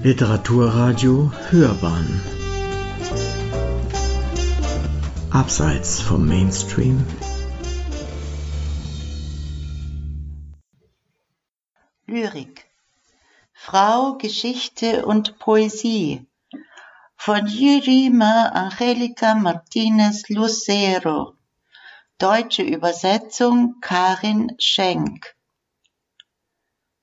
Literaturradio 0.00 1.32
Hörbahn. 1.50 2.20
Abseits 5.32 6.00
vom 6.00 6.24
Mainstream. 6.24 7.04
Lyrik. 12.06 12.64
Frau, 13.52 14.14
Geschichte 14.18 15.04
und 15.04 15.40
Poesie. 15.40 16.24
Von 17.16 17.48
Yurima 17.48 18.50
Angelica 18.54 19.34
Martinez 19.34 20.28
Lucero. 20.28 21.34
Deutsche 22.18 22.62
Übersetzung 22.62 23.80
Karin 23.80 24.52
Schenk. 24.60 25.34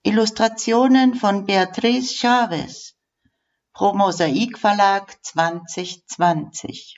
Illustrationen 0.03 1.15
von 1.15 1.45
Beatrice 1.45 2.13
Chavez 2.13 2.94
Pro 3.77 3.91
Mosaik 3.93 4.57
Verlag 4.57 5.17
2020 5.21 6.97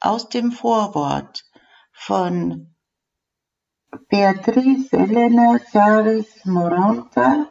Aus 0.00 0.28
dem 0.28 0.52
Vorwort 0.52 1.42
von 1.92 2.76
Beatriz 4.10 4.92
Elena 4.92 5.58
Chavez 5.60 6.44
Moronta 6.44 7.50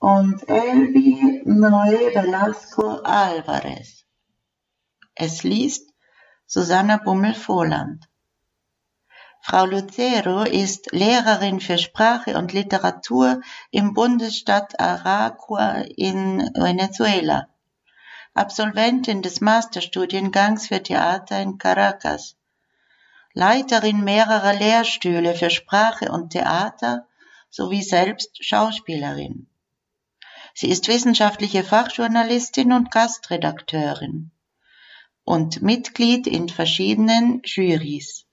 und 0.00 0.48
Elvi 0.48 1.42
Noé 1.44 2.12
Velasco 2.12 3.00
Alvarez. 3.04 4.04
Es 5.14 5.44
liest 5.44 5.94
Susanna 6.44 6.96
Bummel-Vohland. 6.96 8.04
Frau 9.46 9.66
Lucero 9.66 10.44
ist 10.44 10.92
Lehrerin 10.92 11.60
für 11.60 11.76
Sprache 11.76 12.38
und 12.38 12.54
Literatur 12.54 13.42
im 13.70 13.92
Bundesstaat 13.92 14.80
Aragua 14.80 15.82
in 15.82 16.38
Venezuela, 16.54 17.48
Absolventin 18.32 19.20
des 19.20 19.42
Masterstudiengangs 19.42 20.68
für 20.68 20.82
Theater 20.82 21.42
in 21.42 21.58
Caracas, 21.58 22.36
Leiterin 23.34 24.02
mehrerer 24.02 24.54
Lehrstühle 24.54 25.34
für 25.34 25.50
Sprache 25.50 26.10
und 26.10 26.30
Theater 26.30 27.06
sowie 27.50 27.82
selbst 27.82 28.42
Schauspielerin. 28.42 29.46
Sie 30.54 30.70
ist 30.70 30.88
wissenschaftliche 30.88 31.64
Fachjournalistin 31.64 32.72
und 32.72 32.90
Gastredakteurin 32.90 34.30
und 35.22 35.60
Mitglied 35.60 36.26
in 36.26 36.48
verschiedenen 36.48 37.42
Jurys. 37.44 38.23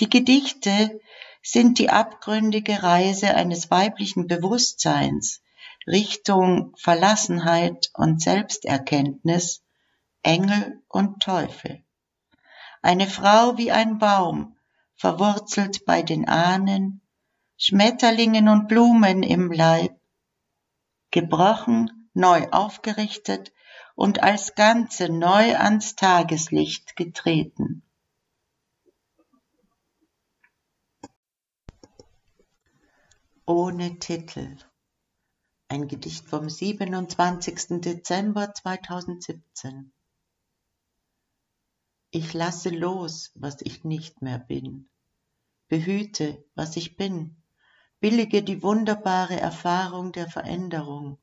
Die 0.00 0.10
Gedichte 0.10 1.00
sind 1.40 1.78
die 1.78 1.88
abgründige 1.88 2.82
Reise 2.82 3.34
eines 3.36 3.70
weiblichen 3.70 4.26
Bewusstseins 4.26 5.40
Richtung 5.86 6.74
Verlassenheit 6.76 7.90
und 7.94 8.20
Selbsterkenntnis, 8.20 9.62
Engel 10.22 10.82
und 10.88 11.22
Teufel. 11.22 11.84
Eine 12.82 13.06
Frau 13.06 13.56
wie 13.56 13.70
ein 13.70 13.98
Baum, 13.98 14.56
verwurzelt 14.96 15.84
bei 15.84 16.02
den 16.02 16.28
Ahnen, 16.28 17.00
Schmetterlingen 17.56 18.48
und 18.48 18.66
Blumen 18.66 19.22
im 19.22 19.52
Leib, 19.52 19.96
gebrochen, 21.12 22.10
neu 22.14 22.48
aufgerichtet 22.50 23.52
und 23.94 24.24
als 24.24 24.56
Ganze 24.56 25.08
neu 25.08 25.56
ans 25.56 25.94
Tageslicht 25.94 26.96
getreten. 26.96 27.84
Ohne 33.46 33.98
Titel. 33.98 34.56
Ein 35.68 35.86
Gedicht 35.86 36.26
vom 36.26 36.48
27. 36.48 37.82
Dezember 37.82 38.54
2017. 38.54 39.92
Ich 42.10 42.32
lasse 42.32 42.70
los, 42.70 43.32
was 43.34 43.60
ich 43.60 43.84
nicht 43.84 44.22
mehr 44.22 44.38
bin, 44.38 44.88
behüte, 45.68 46.42
was 46.54 46.78
ich 46.78 46.96
bin, 46.96 47.36
billige 48.00 48.42
die 48.42 48.62
wunderbare 48.62 49.38
Erfahrung 49.38 50.12
der 50.12 50.30
Veränderung, 50.30 51.18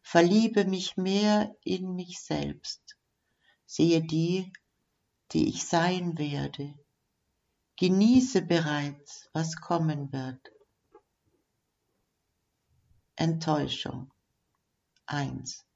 verliebe 0.00 0.64
mich 0.64 0.96
mehr 0.96 1.56
in 1.64 1.96
mich 1.96 2.20
selbst, 2.20 2.96
sehe 3.66 4.00
die, 4.00 4.52
die 5.32 5.48
ich 5.48 5.66
sein 5.66 6.18
werde, 6.18 6.78
genieße 7.74 8.42
bereits, 8.42 9.28
was 9.32 9.56
kommen 9.56 10.12
wird. 10.12 10.52
Enttäuschung 13.20 14.12
1. 15.06 15.66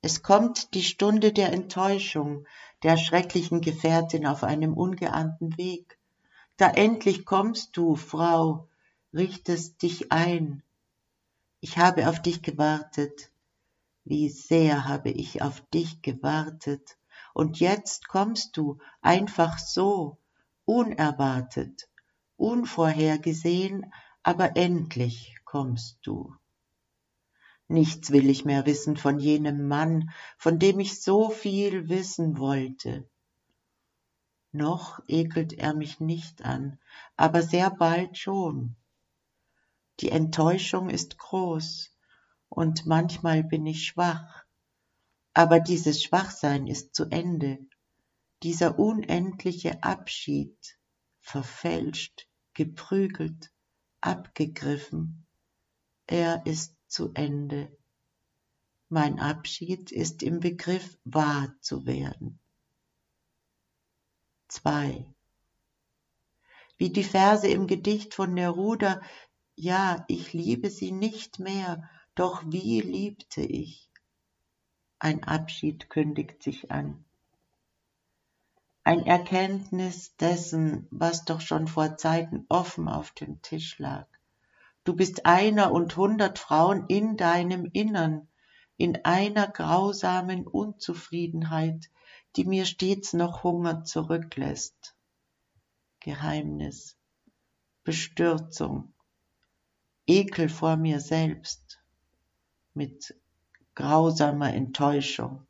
Es 0.00 0.24
kommt 0.24 0.74
die 0.74 0.82
Stunde 0.82 1.32
der 1.32 1.52
Enttäuschung, 1.52 2.48
der 2.82 2.96
schrecklichen 2.96 3.60
Gefährtin 3.60 4.26
auf 4.26 4.42
einem 4.42 4.74
ungeahnten 4.74 5.56
Weg. 5.56 6.00
Da 6.56 6.68
endlich 6.68 7.26
kommst 7.26 7.76
du, 7.76 7.94
Frau, 7.94 8.68
richtest 9.14 9.82
dich 9.82 10.10
ein, 10.10 10.64
ich 11.60 11.78
habe 11.78 12.08
auf 12.08 12.20
dich 12.20 12.42
gewartet. 12.42 13.30
Wie 14.02 14.28
sehr 14.28 14.88
habe 14.88 15.10
ich 15.10 15.42
auf 15.42 15.60
dich 15.72 16.02
gewartet. 16.02 16.98
Und 17.34 17.60
jetzt 17.60 18.08
kommst 18.08 18.56
du 18.56 18.78
einfach 19.00 19.58
so, 19.60 20.18
unerwartet, 20.64 21.88
unvorhergesehen, 22.36 23.92
aber 24.24 24.56
endlich 24.56 25.35
kommst 25.56 26.00
du. 26.02 26.36
Nichts 27.66 28.10
will 28.10 28.28
ich 28.28 28.44
mehr 28.44 28.66
wissen 28.66 28.98
von 28.98 29.18
jenem 29.18 29.68
Mann, 29.68 30.10
von 30.36 30.58
dem 30.58 30.80
ich 30.80 31.00
so 31.00 31.30
viel 31.30 31.88
wissen 31.88 32.36
wollte. 32.36 33.08
Noch 34.52 35.00
ekelt 35.08 35.54
er 35.54 35.72
mich 35.72 35.98
nicht 35.98 36.44
an, 36.44 36.78
aber 37.16 37.40
sehr 37.40 37.70
bald 37.70 38.18
schon. 38.18 38.76
Die 40.00 40.10
Enttäuschung 40.10 40.90
ist 40.90 41.16
groß 41.16 41.90
und 42.50 42.84
manchmal 42.84 43.42
bin 43.42 43.64
ich 43.64 43.86
schwach. 43.86 44.44
Aber 45.32 45.58
dieses 45.58 46.02
Schwachsein 46.02 46.66
ist 46.66 46.94
zu 46.94 47.06
Ende. 47.06 47.60
Dieser 48.42 48.78
unendliche 48.78 49.82
Abschied, 49.82 50.78
verfälscht, 51.22 52.28
geprügelt, 52.52 53.50
abgegriffen, 54.02 55.25
er 56.06 56.44
ist 56.46 56.74
zu 56.88 57.12
Ende. 57.14 57.70
Mein 58.88 59.18
Abschied 59.18 59.90
ist 59.90 60.22
im 60.22 60.40
Begriff 60.40 60.98
wahr 61.04 61.54
zu 61.60 61.86
werden. 61.86 62.38
2. 64.48 65.04
Wie 66.78 66.90
die 66.90 67.04
Verse 67.04 67.48
im 67.48 67.66
Gedicht 67.66 68.14
von 68.14 68.34
Neruda 68.34 69.00
ja, 69.58 70.04
ich 70.06 70.34
liebe 70.34 70.68
sie 70.68 70.92
nicht 70.92 71.38
mehr, 71.38 71.88
doch 72.14 72.42
wie 72.44 72.80
liebte 72.82 73.40
ich? 73.40 73.90
Ein 74.98 75.24
Abschied 75.24 75.88
kündigt 75.88 76.42
sich 76.42 76.70
an. 76.70 77.04
Ein 78.84 79.06
Erkenntnis 79.06 80.14
dessen, 80.16 80.86
was 80.90 81.24
doch 81.24 81.40
schon 81.40 81.68
vor 81.68 81.96
Zeiten 81.96 82.44
offen 82.50 82.86
auf 82.88 83.12
dem 83.12 83.40
Tisch 83.40 83.78
lag. 83.78 84.06
Du 84.86 84.94
bist 84.94 85.26
einer 85.26 85.72
und 85.72 85.96
hundert 85.96 86.38
Frauen 86.38 86.86
in 86.86 87.16
deinem 87.16 87.68
Innern, 87.72 88.28
in 88.76 89.04
einer 89.04 89.48
grausamen 89.48 90.46
Unzufriedenheit, 90.46 91.90
die 92.36 92.44
mir 92.44 92.64
stets 92.66 93.12
noch 93.12 93.42
Hunger 93.42 93.82
zurücklässt. 93.82 94.94
Geheimnis, 95.98 96.96
Bestürzung, 97.82 98.94
Ekel 100.06 100.48
vor 100.48 100.76
mir 100.76 101.00
selbst 101.00 101.82
mit 102.72 103.20
grausamer 103.74 104.54
Enttäuschung. 104.54 105.48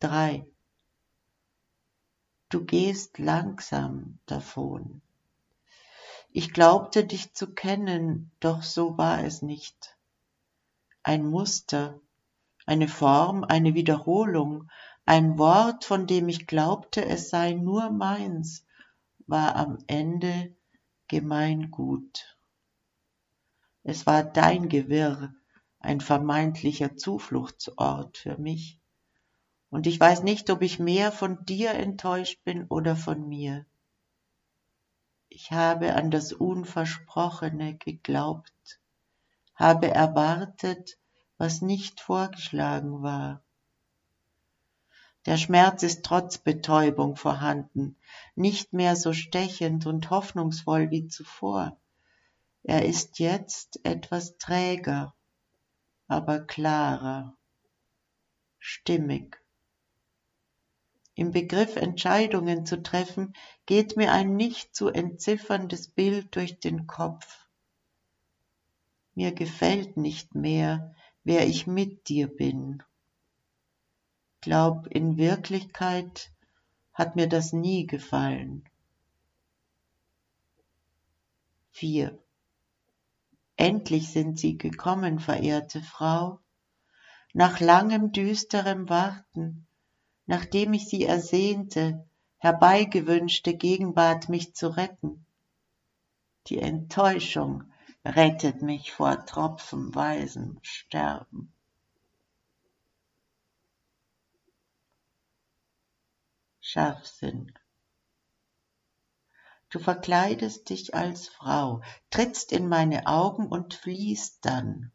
3. 0.00 0.44
Du 2.48 2.64
gehst 2.64 3.20
langsam 3.20 4.18
davon. 4.26 5.00
Ich 6.30 6.52
glaubte 6.52 7.04
dich 7.04 7.32
zu 7.34 7.54
kennen, 7.54 8.30
doch 8.40 8.62
so 8.62 8.98
war 8.98 9.24
es 9.24 9.42
nicht. 9.42 9.96
Ein 11.02 11.24
Muster, 11.24 12.00
eine 12.66 12.86
Form, 12.86 13.44
eine 13.44 13.74
Wiederholung, 13.74 14.70
ein 15.06 15.38
Wort, 15.38 15.86
von 15.86 16.06
dem 16.06 16.28
ich 16.28 16.46
glaubte, 16.46 17.04
es 17.04 17.30
sei 17.30 17.54
nur 17.54 17.90
meins, 17.90 18.66
war 19.26 19.56
am 19.56 19.78
Ende 19.86 20.54
Gemeingut. 21.06 22.36
Es 23.82 24.06
war 24.06 24.22
dein 24.22 24.68
Gewirr, 24.68 25.34
ein 25.80 26.02
vermeintlicher 26.02 26.94
Zufluchtsort 26.94 28.18
für 28.18 28.36
mich. 28.36 28.78
Und 29.70 29.86
ich 29.86 29.98
weiß 29.98 30.22
nicht, 30.24 30.50
ob 30.50 30.60
ich 30.60 30.78
mehr 30.78 31.10
von 31.10 31.42
dir 31.46 31.70
enttäuscht 31.70 32.44
bin 32.44 32.66
oder 32.66 32.96
von 32.96 33.26
mir. 33.26 33.64
Ich 35.40 35.52
habe 35.52 35.94
an 35.94 36.10
das 36.10 36.32
Unversprochene 36.32 37.76
geglaubt, 37.76 38.80
habe 39.54 39.88
erwartet, 39.88 40.98
was 41.36 41.62
nicht 41.62 42.00
vorgeschlagen 42.00 43.04
war. 43.04 43.40
Der 45.26 45.36
Schmerz 45.36 45.84
ist 45.84 46.04
trotz 46.04 46.38
Betäubung 46.38 47.14
vorhanden, 47.14 47.96
nicht 48.34 48.72
mehr 48.72 48.96
so 48.96 49.12
stechend 49.12 49.86
und 49.86 50.10
hoffnungsvoll 50.10 50.90
wie 50.90 51.06
zuvor. 51.06 51.78
Er 52.64 52.84
ist 52.84 53.20
jetzt 53.20 53.78
etwas 53.84 54.38
träger, 54.38 55.14
aber 56.08 56.40
klarer, 56.40 57.36
stimmig. 58.58 59.40
Im 61.18 61.32
Begriff 61.32 61.74
Entscheidungen 61.74 62.64
zu 62.64 62.80
treffen, 62.80 63.32
geht 63.66 63.96
mir 63.96 64.12
ein 64.12 64.36
nicht 64.36 64.76
zu 64.76 64.86
entzifferndes 64.86 65.88
Bild 65.88 66.36
durch 66.36 66.60
den 66.60 66.86
Kopf. 66.86 67.48
Mir 69.16 69.32
gefällt 69.32 69.96
nicht 69.96 70.36
mehr, 70.36 70.94
wer 71.24 71.44
ich 71.44 71.66
mit 71.66 72.08
dir 72.08 72.28
bin. 72.28 72.84
Glaub, 74.42 74.86
in 74.86 75.16
Wirklichkeit 75.16 76.30
hat 76.94 77.16
mir 77.16 77.28
das 77.28 77.52
nie 77.52 77.88
gefallen. 77.88 78.62
4. 81.72 82.16
Endlich 83.56 84.12
sind 84.12 84.38
Sie 84.38 84.56
gekommen, 84.56 85.18
verehrte 85.18 85.82
Frau, 85.82 86.38
nach 87.32 87.58
langem 87.58 88.12
düsterem 88.12 88.88
Warten, 88.88 89.67
nachdem 90.28 90.74
ich 90.74 90.86
Sie 90.88 91.04
ersehnte, 91.04 92.06
herbeigewünschte 92.36 93.56
Gegenwart 93.56 94.28
mich 94.28 94.54
zu 94.54 94.68
retten. 94.68 95.26
Die 96.46 96.58
Enttäuschung 96.58 97.64
rettet 98.04 98.60
mich 98.60 98.92
vor 98.92 99.24
tropfenweisem 99.24 100.58
Sterben. 100.62 101.52
Scharfsinn. 106.60 107.54
Du 109.70 109.78
verkleidest 109.78 110.68
dich 110.68 110.94
als 110.94 111.28
Frau, 111.28 111.80
trittst 112.10 112.52
in 112.52 112.68
meine 112.68 113.06
Augen 113.06 113.48
und 113.48 113.72
fliehst 113.72 114.44
dann. 114.44 114.92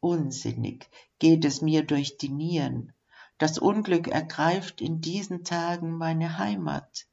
Unsinnig 0.00 0.88
geht 1.18 1.44
es 1.44 1.60
mir 1.60 1.84
durch 1.84 2.16
die 2.16 2.30
Nieren. 2.30 2.94
Das 3.38 3.58
Unglück 3.58 4.08
ergreift 4.08 4.80
in 4.80 5.00
diesen 5.00 5.44
Tagen 5.44 5.96
meine 5.96 6.38
Heimat. 6.38 7.06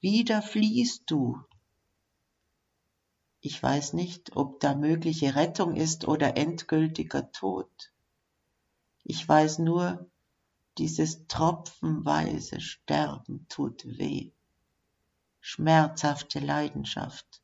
Wieder 0.00 0.42
fliehst 0.42 1.04
du. 1.06 1.40
Ich 3.40 3.62
weiß 3.62 3.92
nicht, 3.94 4.36
ob 4.36 4.60
da 4.60 4.74
mögliche 4.74 5.34
Rettung 5.34 5.74
ist 5.74 6.06
oder 6.06 6.36
endgültiger 6.36 7.32
Tod. 7.32 7.92
Ich 9.04 9.28
weiß 9.28 9.58
nur, 9.60 10.10
dieses 10.78 11.26
tropfenweise 11.26 12.60
Sterben 12.60 13.46
tut 13.48 13.84
weh 13.84 14.32
schmerzhafte 15.44 16.38
Leidenschaft, 16.38 17.42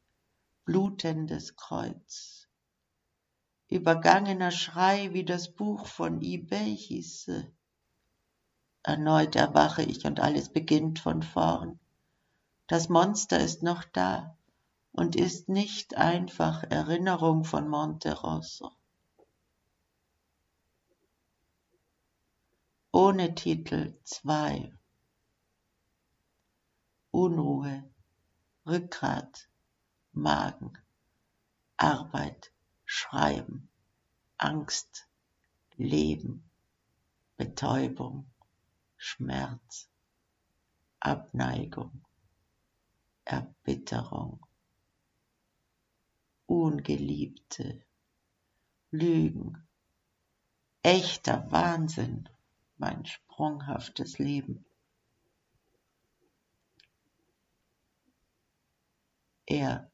blutendes 0.64 1.56
Kreuz. 1.56 2.46
Übergangener 3.68 4.52
Schrei 4.52 5.12
wie 5.12 5.24
das 5.24 5.52
Buch 5.52 5.84
von 5.86 6.22
eBay 6.22 6.76
hieße. 6.76 7.50
Erneut 8.88 9.36
erwache 9.36 9.82
ich 9.82 10.06
und 10.06 10.18
alles 10.18 10.48
beginnt 10.48 10.98
von 10.98 11.22
vorn. 11.22 11.78
Das 12.68 12.88
Monster 12.88 13.38
ist 13.38 13.62
noch 13.62 13.84
da 13.84 14.34
und 14.92 15.14
ist 15.14 15.50
nicht 15.50 15.98
einfach 15.98 16.62
Erinnerung 16.62 17.44
von 17.44 17.68
Monte 17.68 18.18
Rosso. 18.18 18.72
Ohne 22.90 23.34
Titel 23.34 23.92
2 24.04 24.72
Unruhe, 27.10 27.84
Rückgrat, 28.66 29.50
Magen, 30.12 30.72
Arbeit, 31.76 32.52
Schreiben, 32.86 33.68
Angst, 34.38 35.06
Leben, 35.76 36.42
Betäubung, 37.36 38.24
Schmerz, 38.98 39.88
Abneigung, 41.00 42.04
Erbitterung, 43.24 44.46
Ungeliebte, 46.46 47.82
Lügen, 48.90 49.66
echter 50.82 51.50
Wahnsinn, 51.50 52.28
mein 52.76 53.06
sprunghaftes 53.06 54.18
Leben. 54.18 54.66
er. 59.48 59.90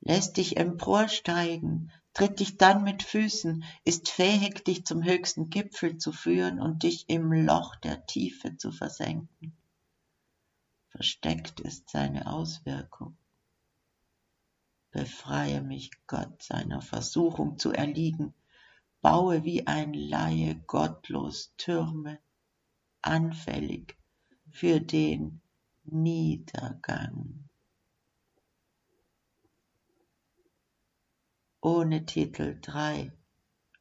Lässt 0.00 0.36
dich 0.36 0.56
emporsteigen, 0.56 1.90
tritt 2.16 2.40
dich 2.40 2.56
dann 2.56 2.82
mit 2.82 3.02
Füßen, 3.02 3.62
ist 3.84 4.08
fähig, 4.08 4.64
dich 4.64 4.86
zum 4.86 5.04
höchsten 5.04 5.50
Gipfel 5.50 5.98
zu 5.98 6.12
führen 6.12 6.60
und 6.60 6.82
dich 6.82 7.10
im 7.10 7.30
Loch 7.30 7.76
der 7.76 8.06
Tiefe 8.06 8.56
zu 8.56 8.72
versenken. 8.72 9.54
Versteckt 10.88 11.60
ist 11.60 11.90
seine 11.90 12.32
Auswirkung. 12.32 13.18
Befreie 14.92 15.60
mich, 15.60 15.90
Gott, 16.06 16.42
seiner 16.42 16.80
Versuchung 16.80 17.58
zu 17.58 17.72
erliegen, 17.72 18.32
baue 19.02 19.44
wie 19.44 19.66
ein 19.66 19.92
Laie 19.92 20.54
gottlos 20.66 21.52
Türme, 21.58 22.18
anfällig 23.02 23.94
für 24.50 24.80
den 24.80 25.42
Niedergang. 25.84 27.45
Ohne 31.66 32.06
Titel 32.06 32.56
3, 32.62 33.10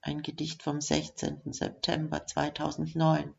ein 0.01 0.23
Gedicht 0.23 0.63
vom 0.63 0.81
16. 0.81 1.53
September 1.53 2.25
2009. 2.25 3.31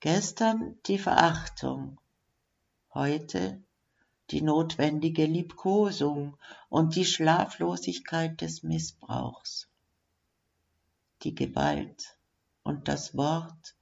Gestern 0.00 0.78
die 0.86 0.96
Verachtung, 0.96 2.00
heute 2.94 3.62
die 4.30 4.40
notwendige 4.40 5.26
Liebkosung 5.26 6.38
und 6.70 6.96
die 6.96 7.04
Schlaflosigkeit 7.04 8.40
des 8.40 8.62
Missbrauchs, 8.62 9.68
die 11.24 11.34
Gewalt 11.34 12.16
und 12.62 12.88
das 12.88 13.14
Wort 13.14 13.74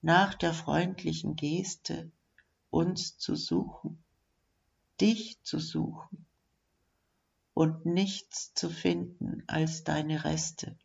nach 0.00 0.32
der 0.32 0.54
freundlichen 0.54 1.36
Geste 1.36 2.10
uns 2.70 3.18
zu 3.18 3.36
suchen, 3.36 4.02
dich 4.98 5.42
zu 5.42 5.58
suchen 5.58 6.24
und 7.60 7.84
nichts 7.84 8.54
zu 8.54 8.70
finden 8.70 9.44
als 9.46 9.84
deine 9.84 10.24
Reste. 10.24 10.78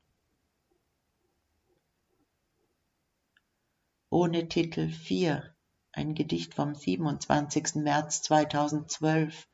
Ohne 4.09 4.49
Titel 4.49 4.89
4, 4.89 5.55
ein 5.93 6.15
Gedicht 6.15 6.53
vom 6.53 6.75
27. 6.75 7.75
März 7.75 8.23
2012. 8.23 9.47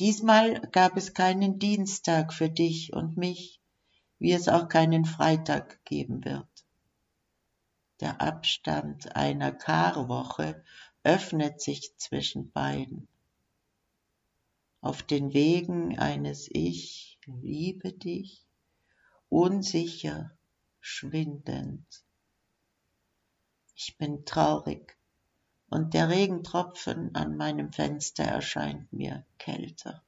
Diesmal 0.00 0.62
gab 0.72 0.96
es 0.96 1.12
keinen 1.12 1.58
Dienstag 1.58 2.32
für 2.32 2.48
dich 2.48 2.94
und 2.94 3.18
mich, 3.18 3.60
wie 4.18 4.32
es 4.32 4.48
auch 4.48 4.70
keinen 4.70 5.04
Freitag 5.04 5.84
geben 5.84 6.24
wird. 6.24 6.64
Der 8.00 8.22
Abstand 8.22 9.14
einer 9.14 9.52
Karwoche 9.52 10.64
öffnet 11.02 11.60
sich 11.60 11.94
zwischen 11.98 12.50
beiden 12.52 13.06
auf 14.80 15.02
den 15.02 15.32
Wegen 15.32 15.98
eines 15.98 16.48
Ich 16.50 17.18
liebe 17.26 17.92
dich, 17.92 18.46
unsicher, 19.28 20.36
schwindend. 20.80 21.86
Ich 23.74 23.98
bin 23.98 24.24
traurig 24.24 24.96
und 25.68 25.94
der 25.94 26.08
Regentropfen 26.08 27.14
an 27.14 27.36
meinem 27.36 27.72
Fenster 27.72 28.24
erscheint 28.24 28.92
mir 28.92 29.26
kälter. 29.38 30.02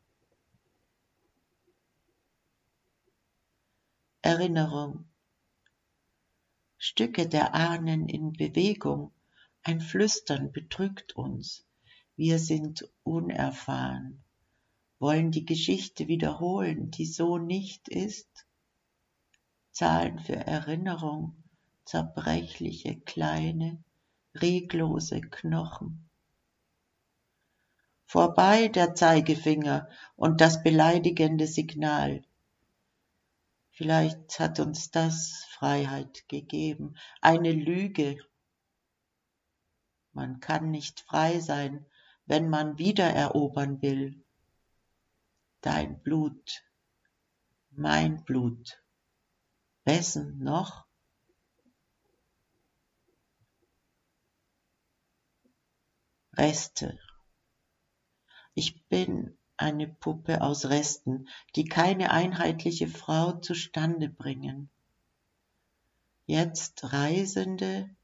Erinnerung. 4.23 5.07
Stücke 6.79 7.29
der 7.29 7.55
Ahnen 7.55 8.09
in 8.09 8.33
Bewegung, 8.33 9.13
ein 9.63 9.81
Flüstern 9.81 10.53
bedrückt 10.53 11.15
uns, 11.17 11.67
wir 12.17 12.39
sind 12.39 12.89
unerfahren 13.03 14.23
wollen 15.01 15.33
die 15.33 15.47
Geschichte 15.47 16.07
wiederholen, 16.07 16.91
die 16.91 17.07
so 17.07 17.39
nicht 17.39 17.89
ist? 17.89 18.47
Zahlen 19.73 20.19
für 20.19 20.37
Erinnerung, 20.37 21.43
zerbrechliche, 21.87 23.01
kleine, 23.01 23.83
reglose 24.35 25.23
Knochen. 25.23 26.09
Vorbei 28.05 28.69
der 28.69 28.95
Zeigefinger 28.95 29.89
und 30.17 30.41
das 30.41 30.63
beleidigende 30.63 31.47
Signal. 31.47 32.23
Vielleicht 33.71 34.39
hat 34.39 34.61
uns 34.61 34.91
das 34.91 35.47
Freiheit 35.49 36.29
gegeben, 36.29 36.97
eine 37.23 37.53
Lüge. 37.53 38.19
Man 40.13 40.41
kann 40.41 40.71
nicht 40.71 41.01
frei 41.01 41.41
sein, 41.41 41.87
wenn 42.27 42.51
man 42.51 42.79
wiedererobern 42.79 43.81
will. 43.81 44.23
Dein 45.63 46.03
Blut, 46.03 46.65
mein 47.71 48.25
Blut. 48.25 48.83
Wessen 49.85 50.39
noch? 50.39 50.87
Reste. 56.33 56.99
Ich 58.55 58.87
bin 58.89 59.37
eine 59.59 59.87
Puppe 59.87 60.41
aus 60.41 60.65
Resten, 60.65 61.29
die 61.57 61.67
keine 61.67 62.11
einheitliche 62.11 62.89
Frau 62.89 63.33
zustande 63.33 64.09
bringen. 64.09 64.71
Jetzt 66.25 66.93
Reisende 66.93 67.95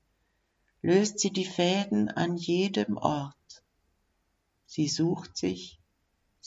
löst 0.83 1.21
sie 1.21 1.31
die 1.31 1.47
Fäden 1.47 2.11
an 2.11 2.37
jedem 2.37 2.99
Ort. 2.99 3.65
Sie 4.67 4.89
sucht 4.89 5.39
sich, 5.39 5.81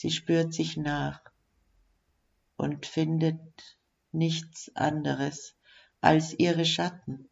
sie 0.00 0.10
spürt 0.10 0.54
sich 0.54 0.78
nach 0.78 1.20
und 2.56 2.86
findet 2.86 3.76
nichts 4.12 4.74
anderes 4.74 5.54
als 6.00 6.32
ihre 6.38 6.64
Schatten. 6.64 7.28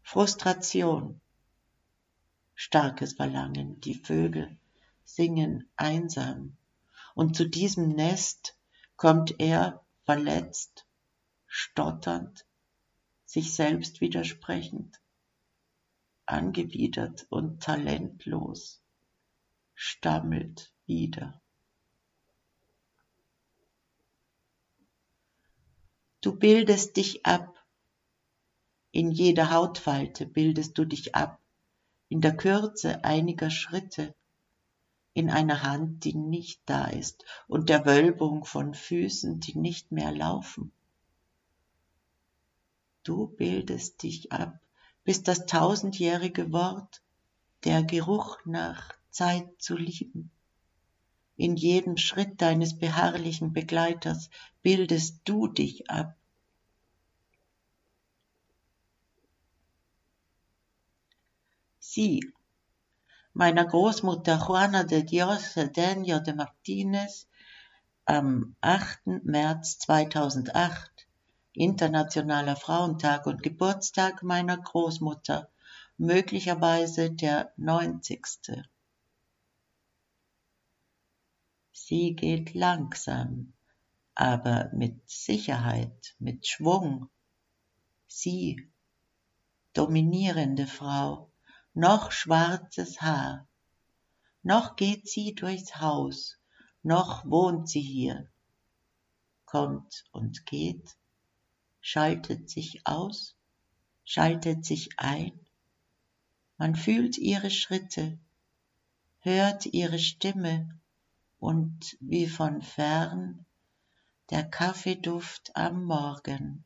Frustration, 0.00 1.20
starkes 2.54 3.14
Verlangen, 3.14 3.80
die 3.80 3.96
Vögel 3.96 4.56
singen 5.02 5.68
einsam, 5.74 6.56
und 7.16 7.34
zu 7.34 7.48
diesem 7.48 7.88
Nest 7.88 8.56
kommt 8.94 9.40
er 9.40 9.84
verletzt, 10.04 10.86
stotternd, 11.48 12.46
sich 13.24 13.52
selbst 13.52 14.00
widersprechend, 14.00 15.01
angewidert 16.26 17.26
und 17.30 17.62
talentlos, 17.62 18.82
stammelt 19.74 20.72
wieder. 20.86 21.40
Du 26.20 26.36
bildest 26.36 26.96
dich 26.96 27.26
ab, 27.26 27.52
in 28.92 29.10
jeder 29.10 29.50
Hautfalte 29.50 30.26
bildest 30.26 30.76
du 30.76 30.84
dich 30.84 31.14
ab, 31.14 31.40
in 32.08 32.20
der 32.20 32.36
Kürze 32.36 33.04
einiger 33.04 33.50
Schritte, 33.50 34.14
in 35.14 35.30
einer 35.30 35.62
Hand, 35.62 36.04
die 36.04 36.14
nicht 36.14 36.60
da 36.66 36.84
ist, 36.86 37.24
und 37.48 37.70
der 37.70 37.86
Wölbung 37.86 38.44
von 38.44 38.74
Füßen, 38.74 39.40
die 39.40 39.58
nicht 39.58 39.92
mehr 39.92 40.12
laufen. 40.12 40.72
Du 43.02 43.26
bildest 43.26 44.02
dich 44.02 44.30
ab, 44.30 44.60
bis 45.04 45.22
das 45.22 45.46
tausendjährige 45.46 46.52
Wort, 46.52 47.02
der 47.64 47.82
Geruch 47.82 48.38
nach 48.44 48.92
Zeit 49.10 49.48
zu 49.58 49.76
lieben. 49.76 50.30
In 51.36 51.56
jedem 51.56 51.96
Schritt 51.96 52.40
deines 52.40 52.78
beharrlichen 52.78 53.52
Begleiters 53.52 54.30
bildest 54.62 55.20
du 55.24 55.48
dich 55.48 55.90
ab, 55.90 56.14
sie, 61.92 62.32
meiner 63.34 63.64
Großmutter 63.64 64.36
Juana 64.46 64.84
de 64.84 65.02
Dios 65.02 65.54
Cedeño 65.54 66.20
de 66.20 66.34
Martinez, 66.34 67.26
am 68.04 68.56
8. 68.60 69.24
März 69.24 69.78
2008, 69.78 70.91
Internationaler 71.54 72.56
Frauentag 72.56 73.26
und 73.26 73.42
Geburtstag 73.42 74.22
meiner 74.22 74.56
Großmutter, 74.56 75.50
möglicherweise 75.98 77.10
der 77.10 77.52
90. 77.58 78.64
Sie 81.72 82.14
geht 82.14 82.54
langsam, 82.54 83.52
aber 84.14 84.70
mit 84.72 85.08
Sicherheit, 85.10 86.14
mit 86.18 86.46
Schwung. 86.46 87.10
Sie, 88.06 88.66
dominierende 89.74 90.66
Frau, 90.66 91.30
noch 91.74 92.12
schwarzes 92.12 93.02
Haar. 93.02 93.46
Noch 94.42 94.76
geht 94.76 95.06
sie 95.06 95.34
durchs 95.34 95.80
Haus, 95.80 96.38
noch 96.82 97.26
wohnt 97.26 97.68
sie 97.68 97.82
hier. 97.82 98.28
Kommt 99.44 100.04
und 100.12 100.46
geht, 100.46 100.96
schaltet 101.82 102.48
sich 102.48 102.86
aus, 102.86 103.36
schaltet 104.04 104.64
sich 104.64 104.98
ein. 104.98 105.38
Man 106.56 106.74
fühlt 106.74 107.18
ihre 107.18 107.50
Schritte, 107.50 108.18
hört 109.20 109.66
ihre 109.66 109.98
Stimme 109.98 110.80
und 111.38 111.98
wie 112.00 112.26
von 112.26 112.62
fern 112.62 113.44
der 114.30 114.48
Kaffeeduft 114.48 115.54
am 115.54 115.84
Morgen. 115.84 116.64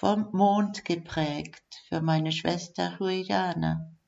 vom 0.00 0.30
Mond 0.32 0.86
geprägt 0.86 1.82
für 1.86 2.00
meine 2.00 2.32
Schwester 2.32 2.96
Juliana. 2.98 3.99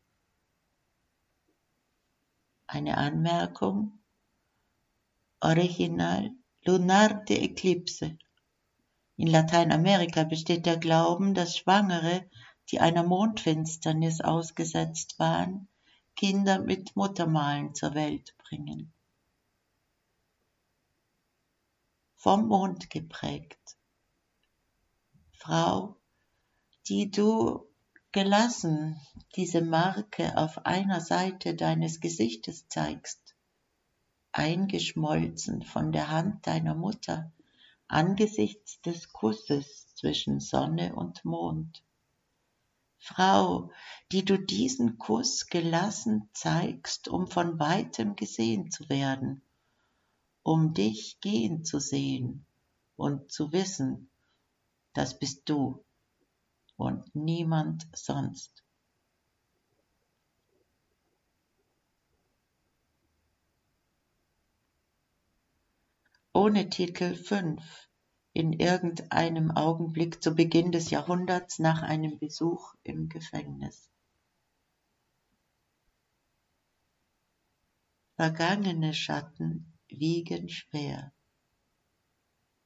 Eine 2.73 2.97
Anmerkung. 2.97 4.00
Original 5.41 6.31
Lunar 6.64 7.23
de 7.26 7.45
Eclipse. 7.45 8.17
In 9.19 9.26
Lateinamerika 9.26 10.25
besteht 10.25 10.64
der 10.64 10.79
Glauben, 10.79 11.35
dass 11.35 11.59
Schwangere, 11.59 12.31
die 12.71 12.81
einer 12.81 13.02
Mondfinsternis 13.02 14.23
ausgesetzt 14.23 15.19
waren, 15.19 15.69
Kinder 16.17 16.61
mit 16.61 16.97
Muttermalen 16.97 17.75
zur 17.75 17.93
Welt 17.93 18.35
bringen. 18.38 18.95
Vom 22.17 22.49
Mond 22.49 22.88
geprägt. 22.88 23.76
Frau, 25.35 26.00
die 26.88 27.11
du 27.11 27.71
gelassen 28.12 29.00
diese 29.37 29.62
Marke 29.62 30.37
auf 30.37 30.66
einer 30.66 31.00
Seite 31.00 31.54
deines 31.54 32.00
Gesichtes 32.00 32.69
zeigst, 32.69 33.35
eingeschmolzen 34.33 35.62
von 35.62 35.92
der 35.92 36.11
Hand 36.11 36.47
deiner 36.47 36.75
Mutter 36.75 37.33
angesichts 37.88 38.81
des 38.83 39.12
Kusses 39.12 39.95
zwischen 39.95 40.40
Sonne 40.40 40.95
und 40.95 41.25
Mond. 41.25 41.83
Frau, 42.99 43.71
die 44.12 44.25
du 44.25 44.38
diesen 44.38 44.99
Kuss 44.99 45.47
gelassen 45.47 46.28
zeigst, 46.35 47.09
um 47.09 47.26
von 47.26 47.59
weitem 47.59 48.14
gesehen 48.14 48.71
zu 48.71 48.88
werden, 48.88 49.42
um 50.42 50.75
dich 50.75 51.19
gehen 51.21 51.64
zu 51.64 51.81
sehen 51.81 52.45
und 52.97 53.33
zu 53.33 53.52
wissen, 53.52 54.11
das 54.92 55.19
bist 55.19 55.49
du 55.49 55.83
und 56.83 57.15
niemand 57.15 57.87
sonst. 57.95 58.65
Ohne 66.33 66.69
Titel 66.71 67.15
5 67.15 67.89
in 68.33 68.53
irgendeinem 68.53 69.53
Augenblick 69.53 70.21
zu 70.25 70.35
Beginn 70.35 70.73
des 70.73 70.91
Jahrhunderts 70.91 71.61
nach 71.61 71.83
einem 71.83 72.19
Besuch 72.19 72.75
im 72.83 73.09
Gefängnis. 73.09 73.89
Vergangene 78.17 78.93
Schatten 78.93 79.73
wiegen 79.87 80.49
schwer, 80.49 81.12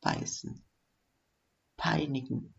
beißen 0.00 0.64
peinigen. 1.76 2.55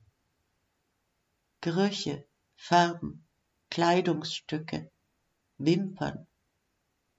Gerüche, 1.68 2.26
Farben, 2.56 3.28
Kleidungsstücke, 3.70 4.90
Wimpern, 5.58 6.26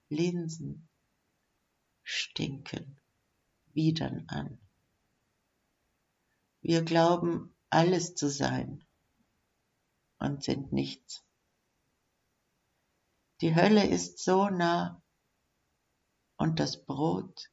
Linsen 0.09 0.89
stinken, 2.01 2.99
widern 3.75 4.25
an. 4.27 4.59
Wir 6.61 6.81
glauben, 6.81 7.55
alles 7.69 8.15
zu 8.15 8.27
sein 8.27 8.83
und 10.17 10.43
sind 10.43 10.73
nichts. 10.73 11.23
Die 13.41 13.53
Hölle 13.53 13.85
ist 13.85 14.17
so 14.17 14.49
nah, 14.49 14.99
und 16.37 16.59
das 16.59 16.83
Brot 16.85 17.51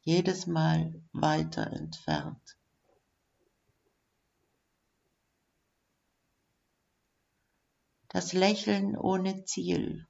jedes 0.00 0.46
Mal 0.46 0.94
weiter 1.12 1.66
entfernt. 1.66 2.56
Das 8.14 8.32
Lächeln 8.32 8.96
ohne 8.96 9.44
Ziel. 9.44 10.06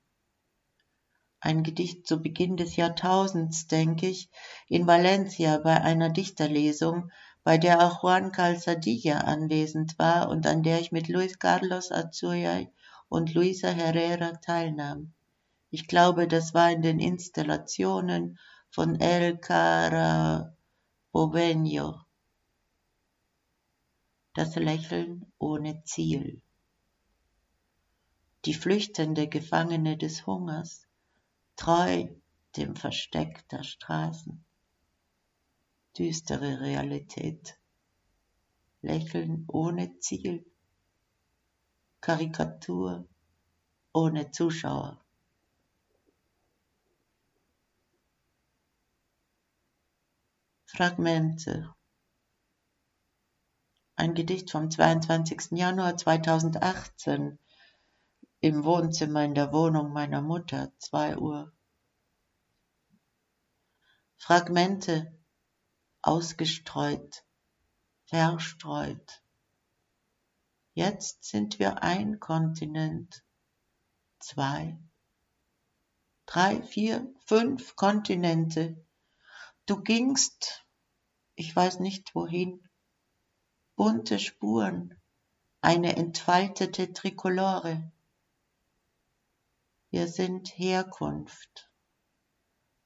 Ein 1.40 1.62
Gedicht 1.62 2.06
zu 2.06 2.20
Beginn 2.20 2.58
des 2.58 2.76
Jahrtausends, 2.76 3.66
denke 3.66 4.06
ich, 4.08 4.28
in 4.68 4.87
Valencia 4.87 5.56
bei 5.56 5.80
einer 5.80 6.11
Dichterlesung, 6.11 7.11
bei 7.44 7.56
der 7.56 7.80
auch 7.80 8.02
Juan 8.02 8.30
Calzadilla 8.30 9.20
anwesend 9.20 9.99
war 9.99 10.28
und 10.28 10.46
an 10.46 10.62
der 10.62 10.82
ich 10.82 10.92
mit 10.92 11.08
Luis 11.08 11.38
Carlos 11.38 11.90
Azurray 11.90 12.70
und 13.08 13.32
Luisa 13.32 13.68
Herrera 13.68 14.32
teilnahm. 14.32 15.14
Ich 15.70 15.87
glaube, 15.88 16.28
das 16.28 16.52
war 16.52 16.70
in 16.70 16.82
den 16.82 17.00
Installationen 17.00 18.38
von 18.68 19.00
El 19.00 19.38
Carabobeño. 19.38 20.52
Das 24.34 24.56
Lächeln 24.56 25.32
ohne 25.38 25.82
Ziel 25.84 26.42
die 28.44 28.54
flüchtende 28.54 29.26
Gefangene 29.26 29.96
des 29.96 30.26
Hungers, 30.26 30.86
treu 31.56 32.08
dem 32.56 32.76
Versteck 32.76 33.48
der 33.48 33.62
Straßen. 33.62 34.44
Düstere 35.96 36.60
Realität, 36.60 37.58
Lächeln 38.82 39.44
ohne 39.48 39.98
Ziel, 40.00 40.44
Karikatur 42.00 43.08
ohne 43.94 44.30
Zuschauer. 44.30 45.00
Fragmente. 50.66 51.72
Ein 53.96 54.14
Gedicht 54.14 54.50
vom 54.50 54.70
22. 54.70 55.52
Januar 55.52 55.96
2018 55.96 57.38
im 58.44 58.62
Wohnzimmer 58.62 59.24
in 59.24 59.34
der 59.34 59.54
Wohnung 59.54 59.94
meiner 59.94 60.20
Mutter, 60.20 60.70
zwei 60.76 61.16
Uhr. 61.16 61.50
Fragmente 64.18 65.18
ausgestreut, 66.02 67.24
verstreut. 68.04 69.22
Jetzt 70.74 71.24
sind 71.24 71.58
wir 71.58 71.82
ein 71.82 72.20
Kontinent, 72.20 73.24
zwei, 74.18 74.76
drei, 76.26 76.62
vier, 76.62 77.10
fünf 77.24 77.76
Kontinente. 77.76 78.76
Du 79.64 79.82
gingst, 79.82 80.66
ich 81.34 81.56
weiß 81.56 81.80
nicht 81.80 82.14
wohin, 82.14 82.68
bunte 83.74 84.18
Spuren, 84.18 85.00
eine 85.62 85.96
entfaltete 85.96 86.92
Trikolore. 86.92 87.90
Wir 89.94 90.08
sind 90.08 90.48
Herkunft, 90.58 91.70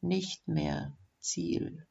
nicht 0.03 0.47
mehr 0.47 0.95
Ziel. 1.21 1.87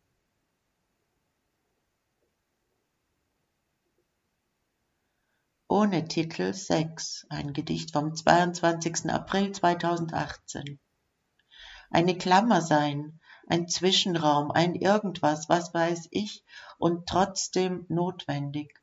Ohne 5.67 6.07
Titel 6.07 6.53
6, 6.53 7.25
ein 7.29 7.53
Gedicht 7.53 7.93
vom 7.93 8.13
22. 8.13 9.09
April 9.09 9.53
2018. 9.53 10.79
Eine 11.89 12.15
Klammer 12.15 12.61
sein, 12.61 13.19
ein 13.47 13.67
Zwischenraum, 13.67 14.51
ein 14.51 14.75
irgendwas, 14.75 15.49
was 15.49 15.73
weiß 15.73 16.09
ich, 16.11 16.43
und 16.77 17.09
trotzdem 17.09 17.87
notwendig. 17.89 18.79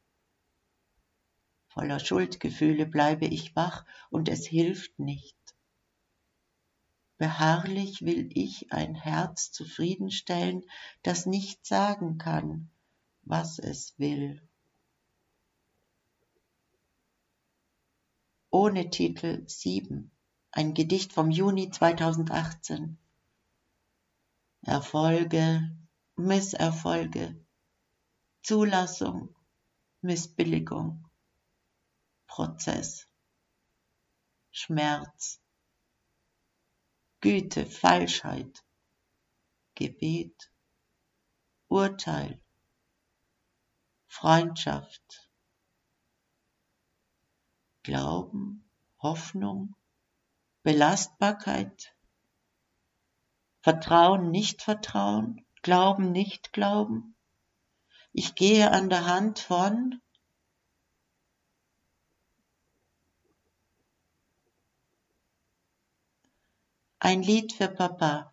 Voller 1.68 2.00
Schuldgefühle 2.00 2.86
bleibe 2.86 3.26
ich 3.26 3.54
wach 3.54 3.86
und 4.10 4.28
es 4.28 4.44
hilft 4.48 4.98
nicht. 4.98 5.43
Beharrlich 7.16 8.02
will 8.02 8.28
ich 8.32 8.72
ein 8.72 8.94
Herz 8.94 9.52
zufriedenstellen, 9.52 10.64
das 11.02 11.26
nicht 11.26 11.64
sagen 11.64 12.18
kann, 12.18 12.70
was 13.22 13.58
es 13.58 13.98
will. 13.98 14.42
Ohne 18.50 18.90
Titel 18.90 19.48
7, 19.48 20.10
ein 20.50 20.74
Gedicht 20.74 21.12
vom 21.12 21.30
Juni 21.30 21.70
2018. 21.70 22.98
Erfolge, 24.62 25.76
Misserfolge, 26.16 27.36
Zulassung, 28.42 29.34
Missbilligung, 30.00 31.04
Prozess, 32.26 33.06
Schmerz, 34.50 35.40
Güte, 37.24 37.64
Falschheit, 37.64 38.62
Gebet, 39.74 40.52
Urteil, 41.68 42.38
Freundschaft, 44.06 45.30
Glauben, 47.82 48.70
Hoffnung, 48.98 49.74
Belastbarkeit, 50.64 51.96
Vertrauen, 53.62 54.30
Nichtvertrauen, 54.30 55.46
Glauben, 55.62 56.12
Nicht-Glauben. 56.12 57.16
Ich 58.12 58.34
gehe 58.34 58.70
an 58.70 58.90
der 58.90 59.06
Hand 59.06 59.38
von 59.38 59.98
ein 67.04 67.22
Lied 67.22 67.52
für 67.52 67.68
Papa. 67.68 68.32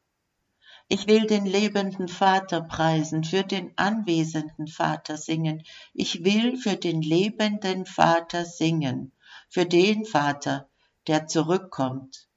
Ich 0.87 1.05
will 1.05 1.27
den 1.27 1.45
lebenden 1.45 2.07
Vater 2.07 2.61
preisen, 2.61 3.25
für 3.25 3.43
den 3.43 3.77
anwesenden 3.77 4.67
Vater 4.67 5.17
singen. 5.17 5.63
Ich 5.93 6.23
will 6.23 6.55
für 6.55 6.77
den 6.77 7.01
lebenden 7.01 7.85
Vater 7.85 8.45
singen, 8.45 9.11
für 9.49 9.65
den 9.65 10.05
Vater, 10.05 10.69
der 11.07 11.27
zurückkommt. 11.27 12.29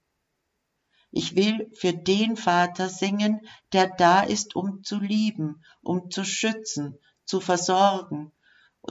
Ich 1.13 1.37
will 1.37 1.71
für 1.73 1.93
den 1.93 2.37
Vater 2.37 2.89
singen, 2.89 3.47
der 3.73 3.87
da 3.97 4.23
ist, 4.23 4.57
um 4.57 4.83
zu 4.83 4.99
lieben, 4.99 5.63
um 5.83 6.11
zu 6.11 6.25
schützen, 6.25 6.99
zu 7.25 7.39
versorgen, 7.39 8.33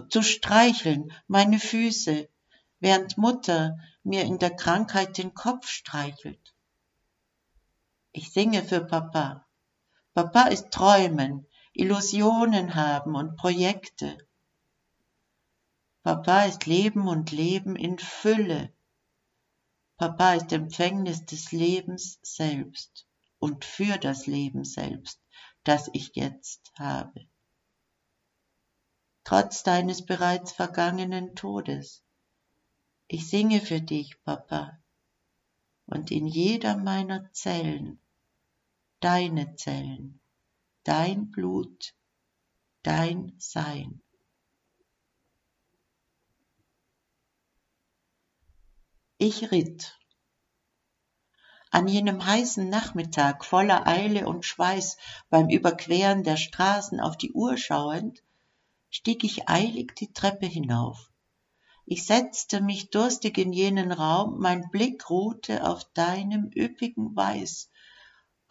zu 0.07 0.21
streicheln 0.21 1.11
meine 1.27 1.59
Füße, 1.59 2.29
während 2.79 3.17
Mutter 3.17 3.77
mir 4.01 4.23
in 4.23 4.39
der 4.39 4.55
Krankheit 4.55 5.17
den 5.17 5.33
Kopf 5.33 5.67
streichelt. 5.67 6.52
Ich 8.15 8.31
singe 8.31 8.61
für 8.61 8.85
Papa. 8.85 9.43
Papa 10.13 10.43
ist 10.43 10.69
Träumen, 10.69 11.47
Illusionen 11.73 12.75
haben 12.75 13.15
und 13.15 13.37
Projekte. 13.37 14.19
Papa 16.03 16.43
ist 16.43 16.67
Leben 16.67 17.07
und 17.07 17.31
Leben 17.31 17.75
in 17.75 17.97
Fülle. 17.97 18.71
Papa 19.97 20.35
ist 20.35 20.53
Empfängnis 20.53 21.25
des 21.25 21.51
Lebens 21.51 22.19
selbst 22.21 23.07
und 23.39 23.65
für 23.65 23.97
das 23.97 24.27
Leben 24.27 24.63
selbst, 24.63 25.19
das 25.63 25.89
ich 25.93 26.11
jetzt 26.13 26.71
habe. 26.77 27.25
Trotz 29.23 29.63
deines 29.63 30.05
bereits 30.05 30.51
vergangenen 30.51 31.33
Todes. 31.33 32.03
Ich 33.07 33.27
singe 33.27 33.59
für 33.59 33.81
dich, 33.81 34.21
Papa, 34.23 34.77
und 35.87 36.11
in 36.11 36.27
jeder 36.27 36.77
meiner 36.77 37.31
Zellen 37.31 37.99
deine 39.03 39.57
Zellen, 39.57 40.21
dein 40.85 41.29
Blut, 41.29 41.93
dein 42.83 43.33
Sein. 43.37 44.01
Ich 49.17 49.51
ritt. 49.51 49.99
An 51.69 51.89
jenem 51.89 52.25
heißen 52.25 52.69
Nachmittag 52.69 53.43
voller 53.43 53.85
Eile 53.87 54.25
und 54.25 54.45
Schweiß 54.45 54.95
beim 55.29 55.49
Überqueren 55.49 56.23
der 56.23 56.37
Straßen 56.37 57.01
auf 57.01 57.17
die 57.17 57.33
Uhr 57.33 57.57
schauend, 57.57 58.23
stieg 58.89 59.25
ich 59.25 59.49
eilig 59.49 59.95
die 59.95 60.13
Treppe 60.13 60.45
hinauf. 60.45 61.11
Ich 61.85 62.05
setzte 62.05 62.61
mich 62.61 62.89
durstig 62.89 63.37
in 63.37 63.51
jenen 63.51 63.91
Raum, 63.91 64.39
mein 64.39 64.69
Blick 64.71 65.09
ruhte 65.09 65.67
auf 65.67 65.83
deinem 65.93 66.49
üppigen 66.55 67.13
Weiß, 67.17 67.69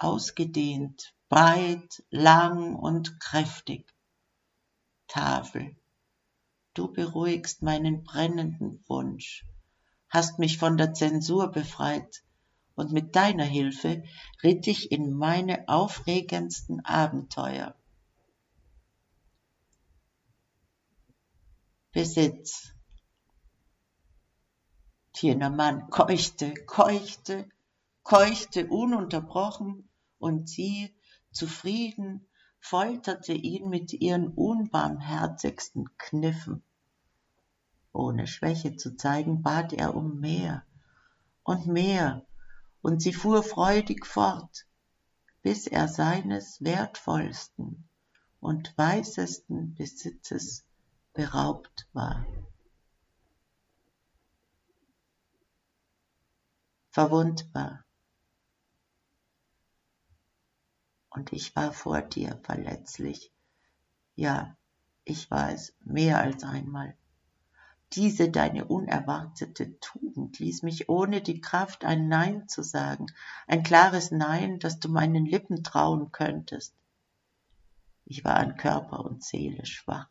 ausgedehnt, 0.03 1.15
breit, 1.29 2.03
lang 2.11 2.75
und 2.75 3.21
kräftig. 3.21 3.93
Tafel, 5.09 5.77
du 6.75 6.93
beruhigst 6.93 7.63
meinen 7.63 8.03
brennenden 8.03 8.83
Wunsch, 8.89 9.47
hast 10.09 10.39
mich 10.39 10.59
von 10.59 10.77
der 10.77 10.95
Zensur 10.95 11.51
befreit 11.51 12.23
und 12.75 12.93
mit 12.93 13.15
deiner 13.15 13.45
Hilfe 13.45 14.03
ritt 14.43 14.67
ich 14.67 14.91
in 14.91 15.13
meine 15.13 15.69
aufregendsten 15.69 16.85
Abenteuer. 16.85 17.75
Besitz. 21.93 22.73
Jener 25.15 25.51
Mann 25.51 25.91
keuchte, 25.91 26.55
keuchte, 26.67 27.49
keuchte 28.03 28.67
ununterbrochen, 28.67 29.89
und 30.23 30.49
sie, 30.49 30.95
zufrieden, 31.33 32.29
folterte 32.61 33.33
ihn 33.33 33.69
mit 33.69 33.93
ihren 33.93 34.29
unbarmherzigsten 34.29 35.89
Kniffen. 35.99 36.63
Ohne 37.93 38.29
Schwäche 38.29 38.77
zu 38.77 38.97
zeigen, 38.97 39.43
bat 39.43 39.73
er 39.73 39.97
um 39.97 40.21
mehr 40.21 40.65
und 41.43 41.67
mehr, 41.67 42.25
und 42.83 43.03
sie 43.03 43.13
fuhr 43.13 43.43
freudig 43.43 44.07
fort, 44.07 44.65
bis 45.43 45.67
er 45.67 45.89
seines 45.89 46.63
wertvollsten 46.63 47.89
und 48.39 48.73
weißesten 48.79 49.75
Besitzes 49.75 50.65
beraubt 51.15 51.89
war. 51.93 52.25
Verwundbar. 56.91 57.85
Und 61.15 61.33
ich 61.33 61.55
war 61.55 61.73
vor 61.73 62.01
dir 62.01 62.41
verletzlich. 62.43 63.31
Ja, 64.15 64.57
ich 65.05 65.31
war 65.31 65.53
es 65.53 65.75
mehr 65.85 66.21
als 66.21 66.43
einmal. 66.43 66.97
Diese 67.93 68.31
deine 68.31 68.65
unerwartete 68.65 69.79
Tugend 69.81 70.39
ließ 70.39 70.63
mich 70.63 70.89
ohne 70.89 71.21
die 71.21 71.43
Kraft 71.43 71.85
ein 71.85 72.09
Nein 72.09 72.49
zu 72.49 72.63
sagen, 72.63 73.07
ein 73.47 73.63
klares 73.63 74.11
Nein, 74.11 74.59
dass 74.59 74.81
du 74.81 74.89
meinen 74.89 75.27
Lippen 75.27 75.63
trauen 75.63 76.13
könntest. 76.13 76.75
Ich 78.07 78.25
war 78.25 78.37
an 78.37 78.57
Körper 78.57 79.05
und 79.05 79.23
Seele 79.23 79.67
schwach 79.67 80.09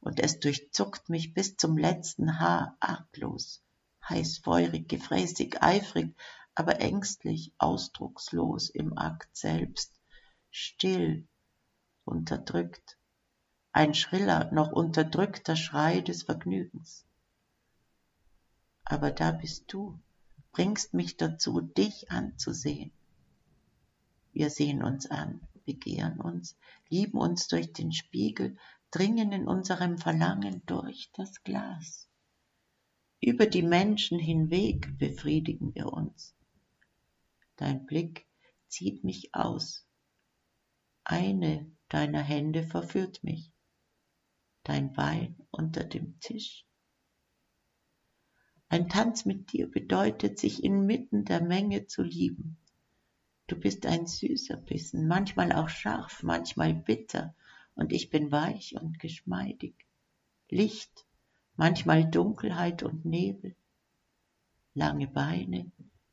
und 0.00 0.18
es 0.18 0.40
durchzuckt 0.40 1.08
mich 1.08 1.32
bis 1.32 1.56
zum 1.56 1.78
letzten 1.78 2.40
Haar 2.40 2.76
arglos, 2.80 3.62
heißfeurig, 4.08 4.88
gefräßig, 4.88 5.62
eifrig, 5.62 6.16
aber 6.56 6.80
ängstlich, 6.80 7.52
ausdruckslos 7.58 8.68
im 8.68 8.98
Akt 8.98 9.36
selbst, 9.36 10.01
still, 10.52 11.26
unterdrückt, 12.04 12.98
ein 13.72 13.94
schriller, 13.94 14.52
noch 14.52 14.70
unterdrückter 14.70 15.56
Schrei 15.56 16.00
des 16.02 16.24
Vergnügens. 16.24 17.06
Aber 18.84 19.10
da 19.10 19.32
bist 19.32 19.72
du, 19.72 19.98
bringst 20.52 20.92
mich 20.92 21.16
dazu, 21.16 21.62
dich 21.62 22.10
anzusehen. 22.10 22.92
Wir 24.34 24.50
sehen 24.50 24.82
uns 24.82 25.10
an, 25.10 25.40
begehren 25.64 26.20
uns, 26.20 26.56
lieben 26.90 27.18
uns 27.18 27.48
durch 27.48 27.72
den 27.72 27.92
Spiegel, 27.92 28.58
dringen 28.90 29.32
in 29.32 29.48
unserem 29.48 29.96
Verlangen 29.96 30.62
durch 30.66 31.10
das 31.14 31.42
Glas. 31.44 32.08
Über 33.20 33.46
die 33.46 33.62
Menschen 33.62 34.18
hinweg 34.18 34.98
befriedigen 34.98 35.74
wir 35.74 35.86
uns. 35.92 36.34
Dein 37.56 37.86
Blick 37.86 38.26
zieht 38.68 39.04
mich 39.04 39.34
aus. 39.34 39.86
Eine 41.04 41.70
deiner 41.88 42.22
Hände 42.22 42.62
verführt 42.62 43.22
mich. 43.24 43.52
Dein 44.62 44.92
Bein 44.92 45.36
unter 45.50 45.84
dem 45.84 46.18
Tisch. 46.20 46.64
Ein 48.68 48.88
Tanz 48.88 49.24
mit 49.24 49.52
dir 49.52 49.70
bedeutet, 49.70 50.38
sich 50.38 50.64
inmitten 50.64 51.24
der 51.24 51.42
Menge 51.42 51.86
zu 51.86 52.02
lieben. 52.02 52.56
Du 53.46 53.60
bist 53.60 53.84
ein 53.84 54.06
süßer 54.06 54.56
Bissen, 54.56 55.08
manchmal 55.08 55.52
auch 55.52 55.68
scharf, 55.68 56.22
manchmal 56.22 56.72
bitter, 56.72 57.34
und 57.74 57.92
ich 57.92 58.08
bin 58.08 58.30
weich 58.32 58.76
und 58.80 58.98
geschmeidig. 58.98 59.74
Licht, 60.48 61.04
manchmal 61.56 62.08
Dunkelheit 62.10 62.82
und 62.82 63.04
Nebel, 63.04 63.56
lange 64.74 65.08
Beine, 65.08 65.70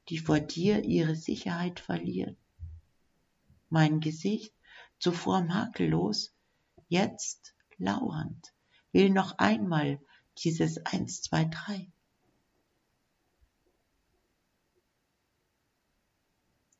die 0.10 0.18
vor 0.18 0.40
dir 0.40 0.84
ihre 0.84 1.16
Sicherheit 1.16 1.80
verlieren. 1.80 2.36
Mein 3.70 4.00
Gesicht, 4.00 4.54
zuvor 5.00 5.42
makellos, 5.42 6.34
jetzt 6.88 7.56
lauernd, 7.78 8.54
will 8.92 9.10
noch 9.10 9.38
einmal 9.38 10.00
dieses 10.38 10.86
Eins, 10.86 11.22
zwei, 11.22 11.46
drei. 11.46 11.92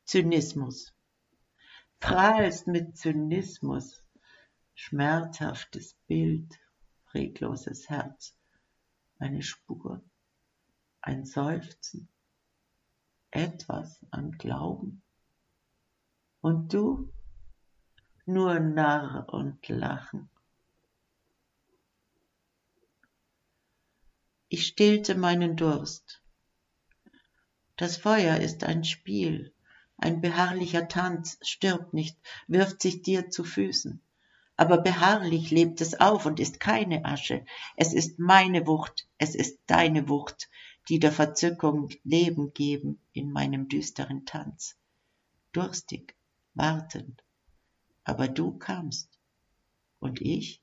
Zynismus. 0.04 0.92
Prahlst 2.00 2.66
mit 2.66 2.96
Zynismus, 2.96 4.02
schmerzhaftes 4.74 5.94
Bild, 6.06 6.58
regloses 7.14 7.88
Herz, 7.88 8.34
eine 9.18 9.42
Spur, 9.42 10.02
ein 11.00 11.24
Seufzen, 11.24 12.08
etwas 13.30 14.04
an 14.10 14.32
Glauben. 14.32 15.02
Und 16.40 16.72
du? 16.72 17.12
Nur 18.32 18.60
Narr 18.60 19.26
und 19.28 19.68
Lachen. 19.68 20.28
Ich 24.48 24.66
stillte 24.66 25.14
meinen 25.14 25.56
Durst. 25.56 26.22
Das 27.76 27.96
Feuer 27.96 28.36
ist 28.36 28.64
ein 28.64 28.84
Spiel, 28.84 29.52
ein 29.96 30.20
beharrlicher 30.20 30.88
Tanz, 30.88 31.38
stirbt 31.42 31.94
nicht, 31.94 32.16
wirft 32.46 32.82
sich 32.82 33.02
dir 33.02 33.30
zu 33.30 33.44
Füßen 33.44 34.00
aber 34.60 34.76
beharrlich 34.76 35.50
lebt 35.50 35.80
es 35.80 35.98
auf 36.00 36.26
und 36.26 36.38
ist 36.38 36.60
keine 36.60 37.06
Asche. 37.06 37.46
Es 37.76 37.94
ist 37.94 38.18
meine 38.18 38.66
Wucht, 38.66 39.08
es 39.16 39.34
ist 39.34 39.58
deine 39.66 40.06
Wucht, 40.06 40.50
die 40.90 40.98
der 40.98 41.12
Verzückung 41.12 41.88
Leben 42.04 42.52
geben 42.52 43.00
in 43.14 43.32
meinem 43.32 43.70
düsteren 43.70 44.26
Tanz. 44.26 44.76
Durstig, 45.52 46.14
wartend, 46.52 47.22
aber 48.10 48.28
du 48.28 48.58
kamst. 48.58 49.18
Und 49.98 50.20
ich? 50.20 50.62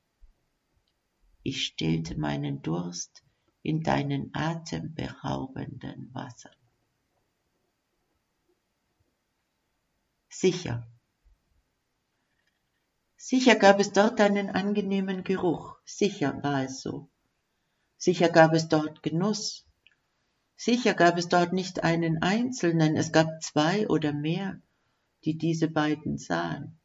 Ich 1.43 1.65
stillte 1.65 2.19
meinen 2.19 2.61
Durst 2.61 3.23
in 3.63 3.81
deinen 3.81 4.29
atemberaubenden 4.33 6.13
Wassern. 6.13 6.55
Sicher, 10.29 10.87
Sicher 13.29 13.55
gab 13.55 13.79
es 13.81 13.91
dort 13.91 14.21
einen 14.21 14.49
angenehmen 14.51 15.23
Geruch, 15.25 15.75
sicher 15.83 16.41
war 16.43 16.63
es 16.63 16.81
so. 16.81 17.09
Sicher 17.97 18.29
gab 18.29 18.53
es 18.53 18.69
dort 18.69 19.03
Genuss. 19.03 19.65
Sicher 20.55 20.93
gab 20.93 21.17
es 21.17 21.27
dort 21.27 21.51
nicht 21.51 21.83
einen 21.83 22.21
einzelnen, 22.21 22.95
es 22.95 23.11
gab 23.11 23.41
zwei 23.41 23.87
oder 23.89 24.13
mehr, 24.13 24.61
die 25.25 25.37
diese 25.37 25.67
beiden 25.67 26.17
sahen. 26.17 26.79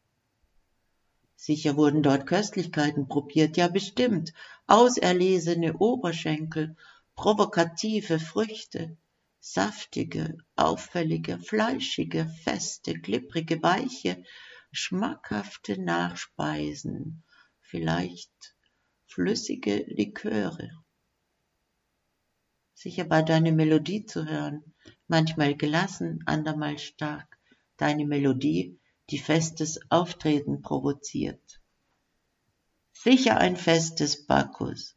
Sicher 1.45 1.77
wurden 1.77 2.05
dort 2.05 2.29
Köstlichkeiten 2.29 3.09
probiert, 3.09 3.57
ja 3.57 3.67
bestimmt, 3.67 4.33
auserlesene 4.69 5.77
Oberschenkel, 5.77 6.77
provokative 7.17 8.21
Früchte, 8.21 8.97
saftige, 9.41 10.39
auffällige, 10.55 11.41
fleischige, 11.41 12.33
feste, 12.45 12.95
glibbrige, 12.95 13.61
weiche, 13.61 14.23
schmackhafte 14.71 15.83
Nachspeisen, 15.83 17.25
vielleicht 17.61 18.55
flüssige 19.09 19.79
Liköre. 19.89 20.71
Sicher 22.73 23.11
war 23.11 23.25
deine 23.25 23.51
Melodie 23.51 24.07
zu 24.07 24.27
hören, 24.27 24.63
manchmal 25.09 25.57
gelassen, 25.57 26.23
andermal 26.25 26.79
stark, 26.79 27.37
deine 27.79 28.07
Melodie, 28.07 28.79
die 29.13 29.19
festes 29.19 29.79
Auftreten 29.91 30.63
provoziert. 30.63 31.61
Sicher 32.93 33.39
ein 33.39 33.57
festes 33.57 34.27
Bacchus. 34.27 34.97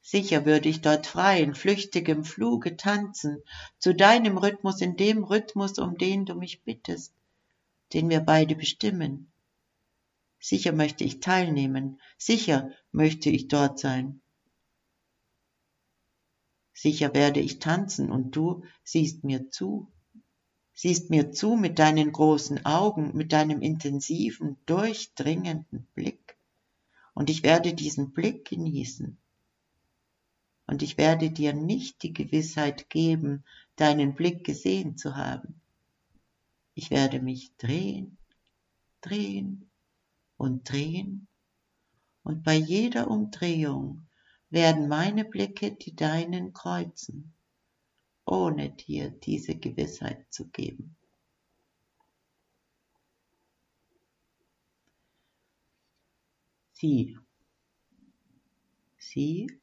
Sicher 0.00 0.46
würde 0.46 0.68
ich 0.68 0.80
dort 0.80 1.06
frei 1.06 1.42
in 1.42 1.54
flüchtigem 1.54 2.24
Fluge 2.24 2.76
tanzen, 2.76 3.42
zu 3.78 3.94
deinem 3.94 4.38
Rhythmus, 4.38 4.80
in 4.80 4.96
dem 4.96 5.24
Rhythmus, 5.24 5.78
um 5.78 5.98
den 5.98 6.24
du 6.24 6.34
mich 6.34 6.62
bittest 6.62 7.12
den 7.92 8.08
wir 8.08 8.20
beide 8.20 8.54
bestimmen. 8.54 9.32
Sicher 10.38 10.72
möchte 10.72 11.04
ich 11.04 11.20
teilnehmen, 11.20 12.00
sicher 12.16 12.70
möchte 12.92 13.30
ich 13.30 13.48
dort 13.48 13.78
sein. 13.78 14.22
Sicher 16.72 17.12
werde 17.12 17.40
ich 17.40 17.58
tanzen 17.58 18.10
und 18.10 18.34
du 18.34 18.64
siehst 18.84 19.22
mir 19.22 19.50
zu, 19.50 19.92
siehst 20.80 21.10
mir 21.10 21.30
zu 21.30 21.56
mit 21.56 21.78
deinen 21.78 22.10
großen 22.10 22.64
Augen, 22.64 23.14
mit 23.14 23.34
deinem 23.34 23.60
intensiven, 23.60 24.56
durchdringenden 24.64 25.86
Blick. 25.94 26.38
Und 27.12 27.28
ich 27.28 27.42
werde 27.42 27.74
diesen 27.74 28.12
Blick 28.12 28.48
genießen. 28.48 29.18
Und 30.66 30.82
ich 30.82 30.96
werde 30.96 31.30
dir 31.30 31.52
nicht 31.52 32.02
die 32.02 32.14
Gewissheit 32.14 32.88
geben, 32.88 33.44
deinen 33.76 34.14
Blick 34.14 34.42
gesehen 34.42 34.96
zu 34.96 35.16
haben. 35.16 35.60
Ich 36.72 36.90
werde 36.90 37.20
mich 37.20 37.54
drehen, 37.58 38.16
drehen 39.02 39.68
und 40.38 40.66
drehen, 40.66 41.26
und 42.22 42.42
bei 42.42 42.54
jeder 42.54 43.10
Umdrehung 43.10 44.06
werden 44.48 44.88
meine 44.88 45.26
Blicke 45.26 45.72
die 45.72 45.94
deinen 45.94 46.54
kreuzen, 46.54 47.34
ohne 48.30 48.70
dir 48.70 49.10
diese 49.10 49.56
Gewissheit 49.56 50.24
zu 50.30 50.48
geben. 50.48 50.96
Sie, 56.72 57.18
sie, 58.96 59.60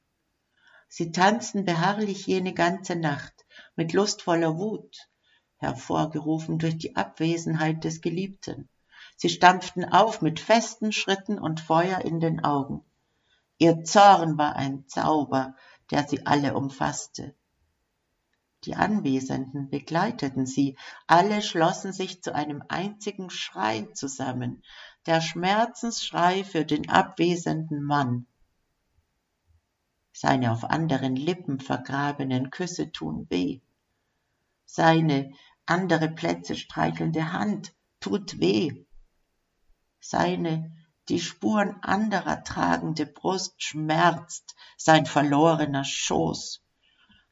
sie 0.88 1.12
tanzten 1.12 1.66
beharrlich 1.66 2.28
jene 2.28 2.54
ganze 2.54 2.96
Nacht 2.96 3.46
mit 3.76 3.94
lustvoller 3.94 4.58
Wut, 4.58 5.10
hervorgerufen 5.56 6.60
durch 6.60 6.78
die 6.78 6.96
Abwesenheit 6.96 7.84
des 7.86 8.02
Geliebten. 8.02 8.70
Sie 9.16 9.30
stampften 9.30 9.86
auf 9.86 10.22
mit 10.22 10.40
festen 10.40 10.92
Schritten 10.92 11.40
und 11.40 11.62
Feuer 11.62 12.02
in 12.02 12.20
den 12.20 12.44
Augen. 12.44 12.84
Ihr 13.58 13.84
Zorn 13.84 14.38
war 14.38 14.56
ein 14.56 14.88
Zauber, 14.88 15.56
der 15.90 16.08
sie 16.08 16.26
alle 16.26 16.56
umfasste. 16.56 17.34
Die 18.64 18.76
Anwesenden 18.76 19.70
begleiteten 19.70 20.46
sie, 20.46 20.78
alle 21.06 21.42
schlossen 21.42 21.94
sich 21.94 22.24
zu 22.24 22.34
einem 22.34 22.64
einzigen 22.68 23.30
Schrei 23.30 23.84
zusammen, 23.94 24.64
der 25.06 25.22
Schmerzensschrei 25.22 26.44
für 26.44 26.66
den 26.66 26.90
abwesenden 26.90 27.84
Mann. 27.84 28.28
Seine 30.12 30.52
auf 30.52 30.64
anderen 30.64 31.16
Lippen 31.16 31.60
vergrabenen 31.60 32.50
Küsse 32.50 32.92
tun 32.92 33.28
weh. 33.30 33.62
Seine 34.66 35.32
andere 35.68 36.10
Plätze 36.10 36.56
streichelnde 36.56 37.32
Hand 37.32 37.76
tut 38.00 38.40
weh. 38.40 38.86
Seine 40.00 40.76
die 41.10 41.20
Spuren 41.20 41.82
anderer 41.84 42.44
tragende 42.44 43.06
Brust 43.06 43.62
schmerzt 43.64 44.56
sein 44.76 45.06
verlorener 45.06 45.86
Schoß. 45.86 46.64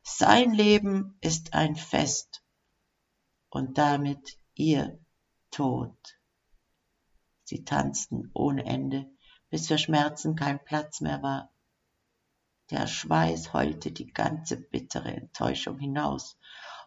Sein 0.08 0.54
Leben 0.54 1.18
ist 1.20 1.56
ein 1.56 1.76
Fest 1.76 2.44
und 3.50 3.80
damit 3.80 4.38
ihr 4.54 5.00
Tod. 5.50 5.98
Sie 7.44 7.65
tanzten 7.65 8.30
ohne 8.36 8.65
Ende, 8.65 9.10
bis 9.50 9.68
für 9.68 9.80
Schmerzen 9.80 10.36
kein 10.36 10.63
Platz 10.63 11.02
mehr 11.02 11.24
war. 11.24 11.52
Der 12.70 12.86
Schweiß 12.86 13.52
heulte 13.54 13.91
die 13.91 14.06
ganze 14.06 14.58
bittere 14.58 15.12
Enttäuschung 15.12 15.80
hinaus, 15.80 16.38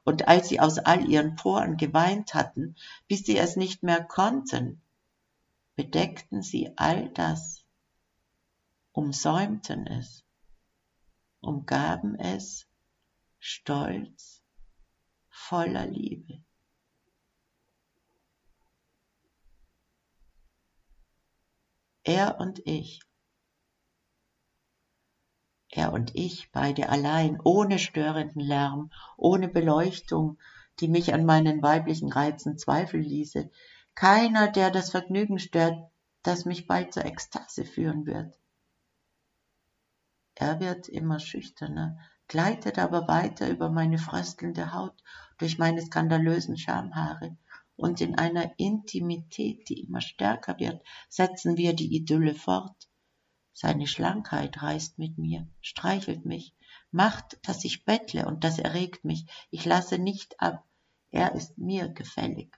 und 0.04 0.28
als 0.28 0.48
sie 0.48 0.60
aus 0.60 0.78
all 0.78 1.10
ihren 1.10 1.34
Poren 1.34 1.76
geweint 1.76 2.34
hatten, 2.34 2.76
bis 3.08 3.24
sie 3.24 3.36
es 3.36 3.56
nicht 3.56 3.82
mehr 3.82 4.04
konnten, 4.04 4.80
bedeckten 5.74 6.42
sie 6.42 6.72
all 6.76 7.08
das, 7.08 7.64
umsäumten 8.92 9.88
es, 9.88 10.24
umgaben 11.40 12.14
es, 12.14 12.67
stolz, 13.38 14.42
voller 15.28 15.86
Liebe. 15.86 16.42
Er 22.04 22.40
und 22.40 22.60
ich, 22.66 23.02
er 25.70 25.92
und 25.92 26.14
ich, 26.14 26.50
beide 26.52 26.88
allein, 26.88 27.38
ohne 27.44 27.78
störenden 27.78 28.40
Lärm, 28.40 28.90
ohne 29.16 29.48
Beleuchtung, 29.48 30.38
die 30.80 30.88
mich 30.88 31.12
an 31.12 31.26
meinen 31.26 31.62
weiblichen 31.62 32.10
Reizen 32.10 32.56
zweifeln 32.56 33.02
ließe, 33.02 33.50
keiner, 33.94 34.50
der 34.50 34.70
das 34.70 34.90
Vergnügen 34.90 35.38
stört, 35.38 35.90
das 36.22 36.44
mich 36.44 36.66
bald 36.66 36.94
zur 36.94 37.04
Ekstase 37.04 37.64
führen 37.64 38.06
wird. 38.06 38.38
Er 40.34 40.60
wird 40.60 40.88
immer 40.88 41.18
schüchterner, 41.18 41.98
gleitet 42.28 42.78
aber 42.78 43.08
weiter 43.08 43.48
über 43.48 43.70
meine 43.70 43.98
fröstelnde 43.98 44.72
Haut, 44.72 45.02
durch 45.38 45.58
meine 45.58 45.82
skandalösen 45.82 46.56
Schamhaare, 46.56 47.36
und 47.74 48.00
in 48.00 48.16
einer 48.16 48.52
Intimität, 48.58 49.68
die 49.68 49.84
immer 49.84 50.00
stärker 50.00 50.58
wird, 50.58 50.82
setzen 51.08 51.56
wir 51.56 51.74
die 51.74 51.94
Idylle 51.94 52.34
fort. 52.34 52.88
Seine 53.52 53.86
Schlankheit 53.86 54.62
reist 54.62 54.98
mit 54.98 55.16
mir, 55.16 55.48
streichelt 55.60 56.24
mich, 56.24 56.54
macht, 56.90 57.38
dass 57.42 57.64
ich 57.64 57.84
bettle 57.84 58.26
und 58.26 58.44
das 58.44 58.58
erregt 58.58 59.04
mich. 59.04 59.26
Ich 59.50 59.64
lasse 59.64 59.98
nicht 59.98 60.40
ab. 60.40 60.64
Er 61.10 61.34
ist 61.34 61.56
mir 61.56 61.88
gefällig. 61.88 62.54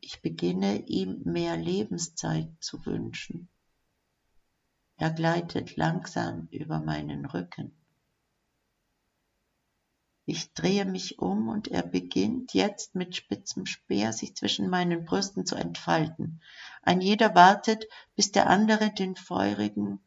Ich 0.00 0.22
beginne 0.22 0.86
ihm 0.86 1.22
mehr 1.24 1.56
Lebenszeit 1.56 2.50
zu 2.60 2.84
wünschen. 2.86 3.48
Er 5.00 5.10
gleitet 5.10 5.78
langsam 5.78 6.46
über 6.50 6.78
meinen 6.78 7.24
Rücken. 7.24 7.72
Ich 10.26 10.52
drehe 10.52 10.84
mich 10.84 11.18
um 11.18 11.48
und 11.48 11.68
er 11.68 11.82
beginnt 11.82 12.52
jetzt 12.52 12.94
mit 12.94 13.16
spitzem 13.16 13.64
Speer 13.64 14.12
sich 14.12 14.36
zwischen 14.36 14.68
meinen 14.68 15.06
Brüsten 15.06 15.46
zu 15.46 15.54
entfalten. 15.54 16.42
Ein 16.82 17.00
jeder 17.00 17.34
wartet, 17.34 17.86
bis 18.14 18.30
der 18.30 18.50
andere 18.50 18.92
den 18.92 19.16
feurigen, 19.16 20.00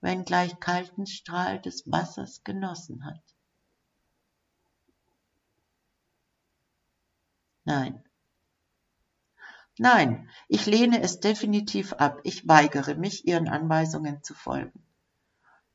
wenn 0.00 0.24
gleich 0.24 0.58
kalten 0.60 1.04
Strahl 1.04 1.60
des 1.60 1.82
Wassers 1.92 2.42
genossen 2.42 3.04
hat. 3.04 3.22
Nein, 7.64 8.02
Nein, 9.78 10.28
ich 10.48 10.66
lehne 10.66 11.00
es 11.00 11.20
definitiv 11.20 11.94
ab. 11.94 12.20
Ich 12.24 12.46
weigere 12.46 12.94
mich, 12.94 13.26
Ihren 13.26 13.48
Anweisungen 13.48 14.22
zu 14.22 14.34
folgen. 14.34 14.84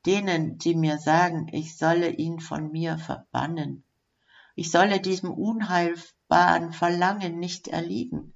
Denen, 0.06 0.58
die 0.58 0.76
mir 0.76 0.98
sagen, 0.98 1.48
ich 1.52 1.76
solle 1.76 2.10
ihn 2.10 2.38
von 2.38 2.70
mir 2.70 2.98
verbannen. 2.98 3.84
Ich 4.54 4.70
solle 4.70 5.00
diesem 5.00 5.32
unheilbaren 5.32 6.72
Verlangen 6.72 7.38
nicht 7.38 7.68
erliegen, 7.68 8.34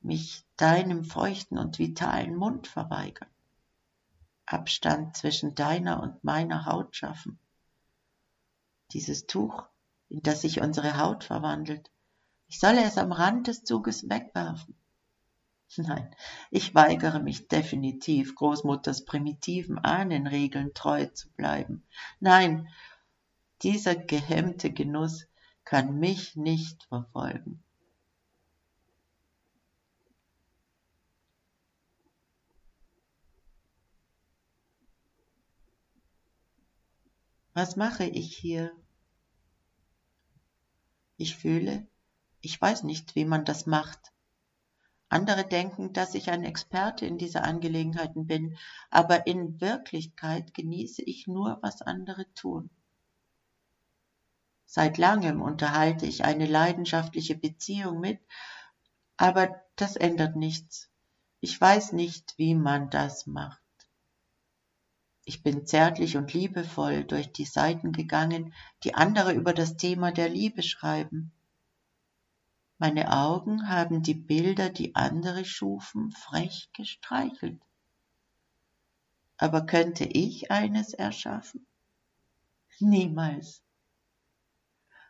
mich 0.00 0.44
deinem 0.56 1.04
feuchten 1.04 1.58
und 1.58 1.78
vitalen 1.78 2.34
Mund 2.34 2.66
verweigern, 2.66 3.28
Abstand 4.46 5.16
zwischen 5.16 5.54
deiner 5.54 6.02
und 6.02 6.24
meiner 6.24 6.66
Haut 6.66 6.96
schaffen, 6.96 7.38
dieses 8.90 9.26
Tuch, 9.26 9.64
in 10.08 10.22
das 10.22 10.42
sich 10.42 10.60
unsere 10.60 10.98
Haut 10.98 11.24
verwandelt, 11.24 11.91
ich 12.52 12.60
solle 12.60 12.84
es 12.84 12.98
am 12.98 13.12
Rand 13.12 13.46
des 13.46 13.64
Zuges 13.64 14.10
wegwerfen. 14.10 14.74
Nein, 15.78 16.14
ich 16.50 16.74
weigere 16.74 17.18
mich 17.18 17.48
definitiv, 17.48 18.34
Großmutters 18.34 19.06
primitiven 19.06 19.78
Ahnenregeln 19.78 20.74
treu 20.74 21.06
zu 21.06 21.30
bleiben. 21.30 21.82
Nein, 22.20 22.68
dieser 23.62 23.96
gehemmte 23.96 24.70
Genuss 24.70 25.28
kann 25.64 25.98
mich 25.98 26.36
nicht 26.36 26.84
verfolgen. 26.84 27.64
Was 37.54 37.76
mache 37.76 38.04
ich 38.04 38.36
hier? 38.36 38.72
Ich 41.16 41.34
fühle, 41.36 41.86
ich 42.42 42.60
weiß 42.60 42.82
nicht, 42.82 43.14
wie 43.14 43.24
man 43.24 43.44
das 43.44 43.66
macht. 43.66 44.12
Andere 45.08 45.44
denken, 45.46 45.92
dass 45.92 46.14
ich 46.14 46.30
ein 46.30 46.42
Experte 46.42 47.06
in 47.06 47.18
dieser 47.18 47.44
Angelegenheiten 47.44 48.26
bin, 48.26 48.56
aber 48.90 49.26
in 49.26 49.60
Wirklichkeit 49.60 50.52
genieße 50.54 51.02
ich 51.02 51.26
nur, 51.26 51.58
was 51.62 51.82
andere 51.82 52.26
tun. 52.34 52.70
Seit 54.66 54.98
langem 54.98 55.42
unterhalte 55.42 56.06
ich 56.06 56.24
eine 56.24 56.46
leidenschaftliche 56.46 57.36
Beziehung 57.36 58.00
mit, 58.00 58.20
aber 59.16 59.62
das 59.76 59.96
ändert 59.96 60.34
nichts. 60.34 60.88
Ich 61.40 61.60
weiß 61.60 61.92
nicht, 61.92 62.34
wie 62.38 62.54
man 62.54 62.88
das 62.88 63.26
macht. 63.26 63.60
Ich 65.24 65.42
bin 65.42 65.66
zärtlich 65.66 66.16
und 66.16 66.32
liebevoll 66.32 67.04
durch 67.04 67.30
die 67.32 67.44
Seiten 67.44 67.92
gegangen, 67.92 68.54
die 68.82 68.94
andere 68.94 69.32
über 69.32 69.52
das 69.52 69.76
Thema 69.76 70.10
der 70.10 70.28
Liebe 70.28 70.62
schreiben. 70.62 71.32
Meine 72.82 73.12
Augen 73.12 73.68
haben 73.68 74.02
die 74.02 74.12
Bilder, 74.12 74.68
die 74.68 74.96
andere 74.96 75.44
schufen, 75.44 76.10
frech 76.10 76.68
gestreichelt. 76.72 77.62
Aber 79.36 79.66
könnte 79.66 80.02
ich 80.02 80.50
eines 80.50 80.92
erschaffen? 80.92 81.64
Niemals. 82.80 83.62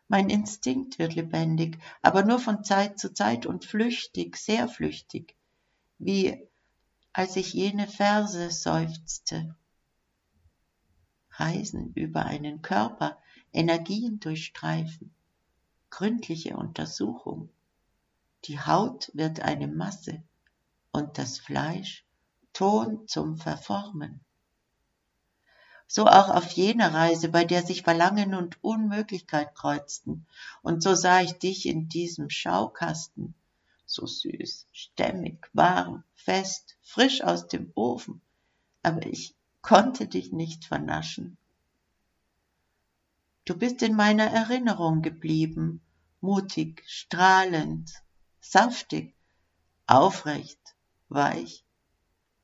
Mein 0.06 0.28
Instinkt 0.28 0.98
wird 0.98 1.14
lebendig, 1.14 1.78
aber 2.02 2.24
nur 2.24 2.38
von 2.40 2.62
Zeit 2.62 2.98
zu 2.98 3.14
Zeit 3.14 3.46
und 3.46 3.64
flüchtig, 3.64 4.36
sehr 4.36 4.68
flüchtig, 4.68 5.34
wie 5.96 6.46
als 7.14 7.36
ich 7.36 7.54
jene 7.54 7.88
Verse 7.88 8.50
seufzte. 8.50 9.56
Reisen 11.30 11.94
über 11.94 12.26
einen 12.26 12.60
Körper, 12.60 13.16
Energien 13.50 14.20
durchstreifen, 14.20 15.14
gründliche 15.88 16.58
Untersuchung. 16.58 17.48
Die 18.46 18.58
Haut 18.60 19.10
wird 19.14 19.40
eine 19.40 19.68
Masse 19.68 20.22
und 20.90 21.18
das 21.18 21.38
Fleisch 21.38 22.04
Ton 22.52 23.06
zum 23.06 23.36
Verformen. 23.36 24.20
So 25.86 26.06
auch 26.06 26.28
auf 26.28 26.50
jener 26.52 26.92
Reise, 26.92 27.28
bei 27.28 27.44
der 27.44 27.62
sich 27.62 27.82
Verlangen 27.82 28.34
und 28.34 28.62
Unmöglichkeit 28.64 29.54
kreuzten. 29.54 30.26
Und 30.62 30.82
so 30.82 30.94
sah 30.94 31.20
ich 31.20 31.34
dich 31.34 31.66
in 31.66 31.88
diesem 31.88 32.30
Schaukasten, 32.30 33.34
so 33.86 34.06
süß, 34.06 34.66
stämmig, 34.72 35.48
warm, 35.52 36.02
fest, 36.14 36.76
frisch 36.82 37.22
aus 37.22 37.46
dem 37.46 37.72
Ofen, 37.74 38.22
aber 38.82 39.06
ich 39.06 39.34
konnte 39.60 40.08
dich 40.08 40.32
nicht 40.32 40.64
vernaschen. 40.64 41.36
Du 43.44 43.56
bist 43.56 43.82
in 43.82 43.94
meiner 43.94 44.26
Erinnerung 44.26 45.02
geblieben, 45.02 45.80
mutig, 46.20 46.82
strahlend, 46.86 48.02
saftig, 48.42 49.14
aufrecht, 49.86 50.74
weich, 51.08 51.64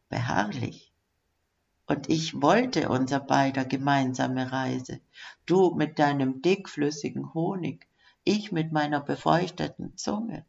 beharrlich. 0.09 0.95
Und 1.87 2.09
ich 2.09 2.41
wollte 2.41 2.89
unser 2.89 3.19
beider 3.19 3.65
gemeinsame 3.65 4.53
Reise, 4.53 5.01
du 5.45 5.75
mit 5.75 5.99
deinem 5.99 6.41
dickflüssigen 6.41 7.35
Honig, 7.35 7.89
ich 8.25 8.53
mit 8.53 8.73
meiner 8.73 9.01
befeuchteten 9.01 9.97
Zunge. 9.97 10.47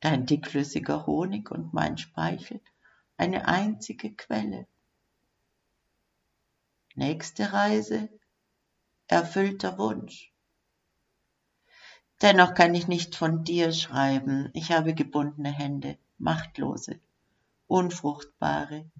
Dein 0.00 0.24
dickflüssiger 0.24 1.06
Honig 1.06 1.50
und 1.50 1.74
mein 1.74 1.98
Speichel, 1.98 2.60
eine 3.16 3.46
einzige 3.46 4.14
Quelle. 4.14 4.66
Nächste 6.94 7.52
Reise, 7.52 8.08
erfüllter 9.06 9.76
Wunsch. 9.78 10.29
Dennoch 12.22 12.52
kann 12.52 12.74
ich 12.74 12.86
nicht 12.86 13.16
von 13.16 13.44
dir 13.44 13.72
schreiben, 13.72 14.50
ich 14.52 14.72
habe 14.72 14.94
gebundene 14.94 15.50
Hände, 15.50 15.96
machtlose, 16.18 17.00
unfruchtbare. 17.66 18.90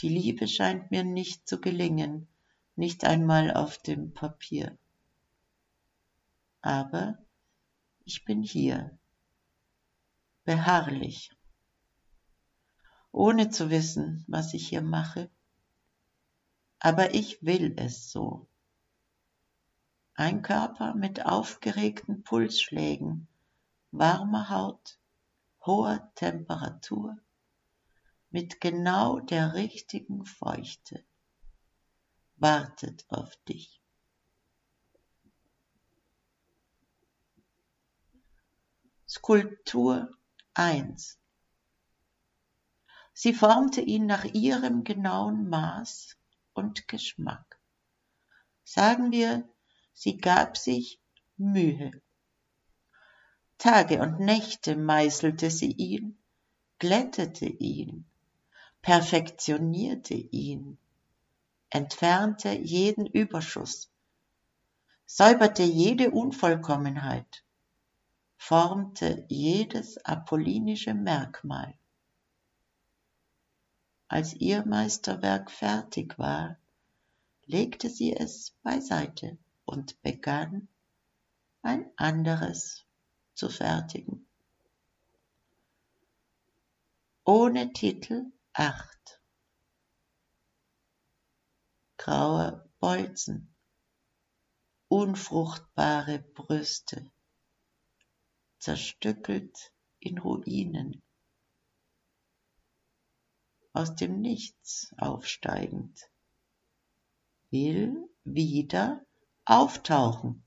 Die 0.00 0.10
Liebe 0.10 0.46
scheint 0.46 0.90
mir 0.90 1.02
nicht 1.02 1.48
zu 1.48 1.60
gelingen, 1.60 2.28
nicht 2.76 3.04
einmal 3.04 3.54
auf 3.54 3.78
dem 3.78 4.12
Papier. 4.12 4.76
Aber 6.60 7.16
ich 8.04 8.26
bin 8.26 8.42
hier, 8.42 8.98
beharrlich, 10.44 11.30
ohne 13.12 13.48
zu 13.48 13.70
wissen, 13.70 14.24
was 14.28 14.52
ich 14.52 14.68
hier 14.68 14.82
mache. 14.82 15.30
Aber 16.80 17.14
ich 17.14 17.42
will 17.42 17.72
es 17.78 18.10
so. 18.10 18.46
Ein 20.16 20.42
Körper 20.42 20.94
mit 20.94 21.26
aufgeregten 21.26 22.22
Pulsschlägen, 22.22 23.26
warmer 23.90 24.48
Haut, 24.48 25.00
hoher 25.66 26.12
Temperatur, 26.14 27.18
mit 28.30 28.60
genau 28.60 29.18
der 29.18 29.54
richtigen 29.54 30.24
Feuchte, 30.24 31.04
wartet 32.36 33.04
auf 33.08 33.36
dich. 33.48 33.80
Skulptur 39.08 40.10
1 40.54 41.18
Sie 43.12 43.34
formte 43.34 43.80
ihn 43.80 44.06
nach 44.06 44.24
ihrem 44.24 44.84
genauen 44.84 45.48
Maß 45.48 46.16
und 46.52 46.86
Geschmack. 46.86 47.60
Sagen 48.64 49.12
wir, 49.12 49.48
sie 49.94 50.18
gab 50.18 50.56
sich 50.56 51.00
Mühe. 51.36 52.02
Tage 53.58 54.02
und 54.02 54.20
Nächte 54.20 54.76
meißelte 54.76 55.50
sie 55.50 55.70
ihn, 55.70 56.18
glättete 56.78 57.46
ihn, 57.46 58.04
perfektionierte 58.82 60.14
ihn, 60.14 60.76
entfernte 61.70 62.52
jeden 62.52 63.06
Überschuss, 63.06 63.90
säuberte 65.06 65.62
jede 65.62 66.10
Unvollkommenheit, 66.10 67.44
formte 68.36 69.24
jedes 69.28 69.96
apollinische 70.04 70.92
Merkmal. 70.92 71.74
Als 74.08 74.34
ihr 74.34 74.66
Meisterwerk 74.66 75.50
fertig 75.50 76.18
war, 76.18 76.58
legte 77.46 77.88
sie 77.88 78.14
es 78.14 78.52
beiseite 78.62 79.38
und 79.64 80.00
begann, 80.02 80.68
ein 81.62 81.90
anderes 81.96 82.84
zu 83.34 83.48
fertigen. 83.48 84.28
Ohne 87.24 87.72
Titel 87.72 88.32
acht. 88.52 89.20
Graue 91.96 92.70
Bolzen, 92.80 93.54
unfruchtbare 94.88 96.18
Brüste, 96.18 97.10
zerstückelt 98.58 99.72
in 100.00 100.18
Ruinen, 100.18 101.02
aus 103.72 103.94
dem 103.94 104.20
Nichts 104.20 104.94
aufsteigend, 104.98 106.10
will 107.50 108.06
wieder 108.24 109.04
auftauchen. 109.46 110.42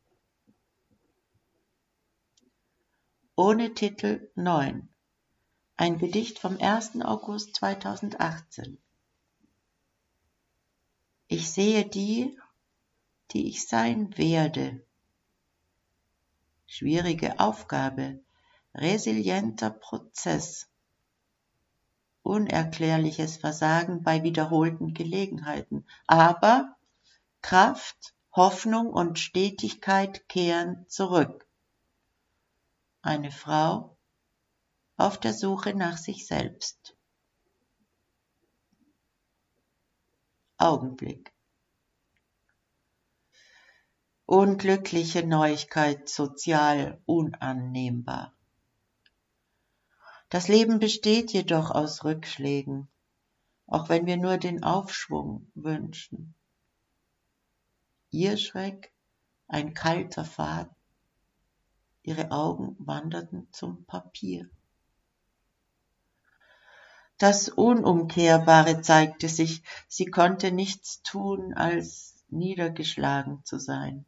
Ohne 3.35 3.75
Titel 3.75 4.31
9. 4.33 4.89
Ein 5.75 5.99
Gedicht 5.99 6.39
vom 6.39 6.57
1. 6.59 7.01
August 7.01 7.55
2018. 7.57 8.79
Ich 11.27 11.51
sehe 11.51 11.85
die, 11.85 12.35
die 13.31 13.47
ich 13.49 13.67
sein 13.67 14.17
werde. 14.17 14.83
Schwierige 16.65 17.39
Aufgabe, 17.39 18.19
resilienter 18.73 19.69
Prozess, 19.69 20.67
unerklärliches 22.23 23.37
Versagen 23.37 24.01
bei 24.01 24.23
wiederholten 24.23 24.95
Gelegenheiten, 24.95 25.85
aber 26.07 26.75
Kraft, 27.41 28.15
Hoffnung 28.37 28.93
und 28.93 29.17
Stetigkeit 29.17 30.29
kehren 30.29 30.85
zurück. 30.87 31.47
Eine 33.01 33.31
Frau 33.31 33.97
auf 34.95 35.19
der 35.19 35.33
Suche 35.33 35.73
nach 35.73 35.97
sich 35.97 36.27
selbst. 36.27 36.95
Augenblick. 40.59 41.33
Unglückliche 44.27 45.25
Neuigkeit, 45.25 46.07
sozial 46.07 47.01
unannehmbar. 47.07 48.35
Das 50.29 50.47
Leben 50.47 50.77
besteht 50.77 51.33
jedoch 51.33 51.71
aus 51.71 52.03
Rückschlägen, 52.03 52.87
auch 53.65 53.89
wenn 53.89 54.05
wir 54.05 54.17
nur 54.17 54.37
den 54.37 54.63
Aufschwung 54.63 55.51
wünschen. 55.55 56.35
Ihr 58.09 58.37
Schreck, 58.37 58.91
ein 59.47 59.73
kalter 59.73 60.25
Faden, 60.25 60.75
ihre 62.03 62.31
Augen 62.31 62.75
wanderten 62.79 63.47
zum 63.51 63.85
Papier. 63.85 64.49
Das 67.17 67.49
Unumkehrbare 67.49 68.81
zeigte 68.81 69.29
sich, 69.29 69.63
sie 69.87 70.05
konnte 70.05 70.51
nichts 70.51 71.01
tun, 71.01 71.53
als 71.53 72.23
niedergeschlagen 72.29 73.43
zu 73.43 73.59
sein. 73.59 74.05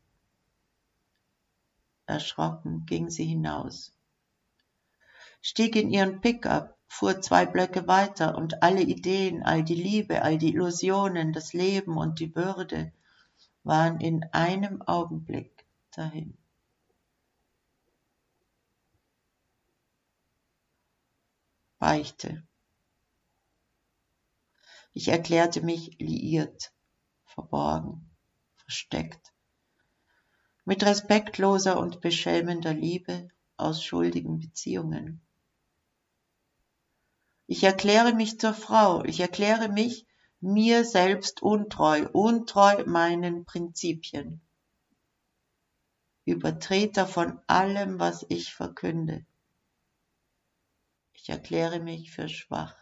Erschrocken 2.05 2.85
ging 2.85 3.09
sie 3.09 3.25
hinaus 3.25 3.93
stieg 5.41 5.75
in 5.75 5.89
ihren 5.89 6.21
Pickup, 6.21 6.77
fuhr 6.87 7.21
zwei 7.21 7.45
Blöcke 7.45 7.87
weiter 7.87 8.35
und 8.37 8.61
alle 8.63 8.81
Ideen, 8.81 9.43
all 9.43 9.63
die 9.63 9.75
Liebe, 9.75 10.21
all 10.21 10.37
die 10.37 10.53
Illusionen, 10.53 11.33
das 11.33 11.53
Leben 11.53 11.97
und 11.97 12.19
die 12.19 12.35
Würde 12.35 12.91
waren 13.63 13.99
in 13.99 14.23
einem 14.31 14.81
Augenblick 14.81 15.65
dahin. 15.91 16.37
Beichte. 21.77 22.43
Ich 24.93 25.07
erklärte 25.07 25.61
mich 25.61 25.97
liiert, 25.99 26.73
verborgen, 27.25 28.09
versteckt, 28.55 29.33
mit 30.65 30.83
respektloser 30.83 31.79
und 31.79 32.01
beschämender 32.01 32.73
Liebe 32.73 33.29
aus 33.55 33.83
schuldigen 33.83 34.39
Beziehungen. 34.39 35.21
Ich 37.47 37.63
erkläre 37.63 38.13
mich 38.13 38.39
zur 38.39 38.53
Frau, 38.53 39.03
ich 39.05 39.19
erkläre 39.21 39.69
mich 39.69 40.05
mir 40.41 40.85
selbst 40.85 41.41
untreu, 41.41 42.07
untreu 42.13 42.85
meinen 42.85 43.45
Prinzipien. 43.45 44.41
Übertreter 46.25 47.07
von 47.07 47.39
allem, 47.47 47.99
was 47.99 48.25
ich 48.29 48.53
verkünde. 48.53 49.25
Ich 51.13 51.29
erkläre 51.29 51.79
mich 51.79 52.11
für 52.11 52.29
schwach. 52.29 52.75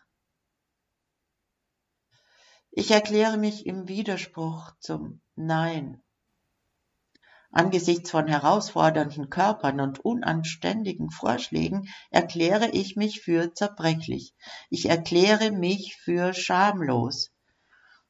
Ich 2.71 2.91
erkläre 2.91 3.37
mich 3.37 3.65
im 3.65 3.87
Widerspruch 3.87 4.71
zum 4.79 5.21
Nein. 5.35 6.03
Angesichts 7.49 8.11
von 8.11 8.27
herausfordernden 8.27 9.31
Körpern 9.31 9.79
und 9.79 9.99
unanständigen 9.99 11.09
Vorschlägen 11.09 11.89
erkläre 12.11 12.69
ich 12.69 12.95
mich 12.95 13.21
für 13.21 13.53
zerbrechlich. 13.53 14.35
Ich 14.69 14.89
erkläre 14.89 15.51
mich 15.51 15.95
für 15.95 16.33
schamlos. 16.33 17.31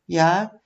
Ja, 0.08 0.62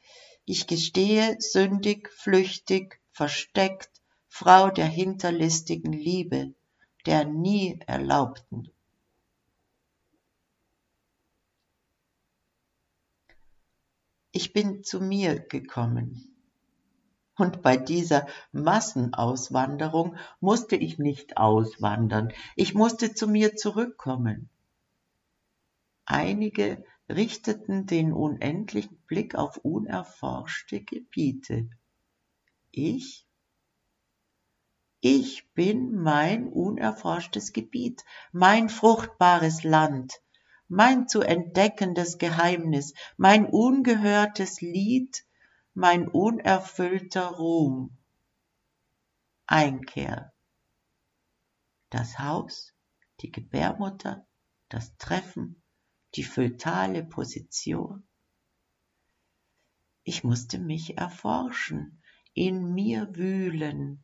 ich 0.46 0.68
gestehe 0.68 1.36
sündig, 1.40 2.10
flüchtig, 2.10 3.02
versteckt, 3.12 3.90
Frau 4.28 4.70
der 4.70 4.86
hinterlistigen 4.86 5.92
Liebe, 5.92 6.54
der 7.06 7.26
nie 7.26 7.80
erlaubten. 7.88 8.72
Ich 14.32 14.54
bin 14.54 14.84
zu 14.84 15.02
mir 15.02 15.40
gekommen. 15.40 16.36
Und 17.36 17.64
bei 17.64 17.76
dieser 17.76 18.28
Massenauswanderung 18.52 20.16
musste 20.40 20.76
ich 20.76 21.00
nicht 21.00 21.38
auswandern, 21.38 22.32
ich 22.56 22.76
musste 22.76 23.16
zu 23.16 23.28
mir 23.28 23.56
zurückkommen. 23.56 24.50
Einige 26.06 26.86
richteten 27.16 27.86
den 27.86 28.14
unendlichen 28.14 28.98
Blick 29.08 29.36
auf 29.36 29.58
unerforschte 29.58 30.82
Gebiete. 30.82 31.70
Ich? 32.72 33.28
Ich 35.00 35.52
bin 35.54 35.96
mein 35.96 36.48
unerforschtes 36.48 37.54
Gebiet, 37.54 38.04
mein 38.32 38.70
fruchtbares 38.70 39.64
Land, 39.64 40.22
mein 40.68 41.08
zu 41.08 41.22
entdeckendes 41.22 42.18
Geheimnis, 42.18 42.94
mein 43.18 43.46
ungehörtes 43.46 44.62
Lied, 44.62 45.26
mein 45.74 46.08
unerfüllter 46.08 47.28
Ruhm. 47.28 47.98
Einkehr. 49.48 50.32
Das 51.90 52.20
Haus, 52.20 52.74
die 53.22 53.32
Gebärmutter, 53.32 54.26
das 54.70 54.96
Treffen, 54.98 55.61
die 56.16 56.24
fötale 56.24 57.04
Position. 57.04 58.04
Ich 60.04 60.24
musste 60.24 60.60
mich 60.60 60.98
erforschen, 60.98 62.02
in 62.34 62.74
mir 62.74 63.16
wühlen, 63.16 64.04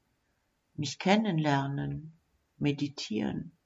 mich 0.76 1.00
kennenlernen, 1.00 2.18
meditieren 2.58 3.58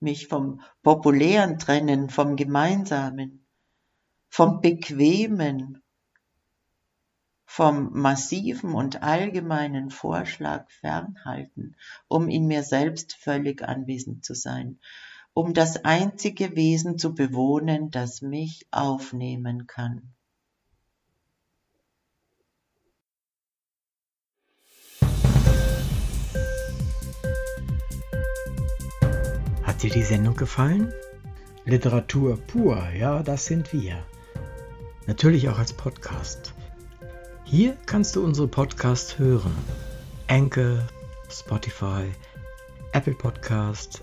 mich 0.00 0.28
vom 0.28 0.62
Populären 0.82 1.58
trennen, 1.58 2.08
vom 2.08 2.36
Gemeinsamen, 2.36 3.46
vom 4.28 4.60
Bequemen, 4.60 5.82
vom 7.44 7.90
massiven 7.92 8.72
und 8.74 9.02
allgemeinen 9.02 9.90
Vorschlag 9.90 10.70
fernhalten, 10.70 11.76
um 12.08 12.28
in 12.28 12.46
mir 12.46 12.62
selbst 12.62 13.14
völlig 13.14 13.62
anwesend 13.62 14.24
zu 14.24 14.34
sein, 14.34 14.80
um 15.34 15.54
das 15.54 15.84
einzige 15.84 16.56
Wesen 16.56 16.98
zu 16.98 17.14
bewohnen, 17.14 17.90
das 17.90 18.22
mich 18.22 18.66
aufnehmen 18.70 19.66
kann. 19.66 20.14
Hat 29.62 29.82
dir 29.82 29.90
die 29.90 30.02
Sendung 30.02 30.36
gefallen? 30.36 30.92
Literatur 31.64 32.36
pur, 32.36 32.90
ja, 32.90 33.22
das 33.22 33.46
sind 33.46 33.72
wir. 33.72 34.04
Natürlich 35.06 35.48
auch 35.48 35.58
als 35.58 35.72
Podcast. 35.72 36.54
Hier 37.44 37.76
kannst 37.86 38.16
du 38.16 38.24
unsere 38.24 38.48
Podcasts 38.48 39.18
hören. 39.18 39.54
Anchor, 40.28 40.86
Spotify, 41.28 42.04
Apple 42.92 43.14
Podcast, 43.14 44.02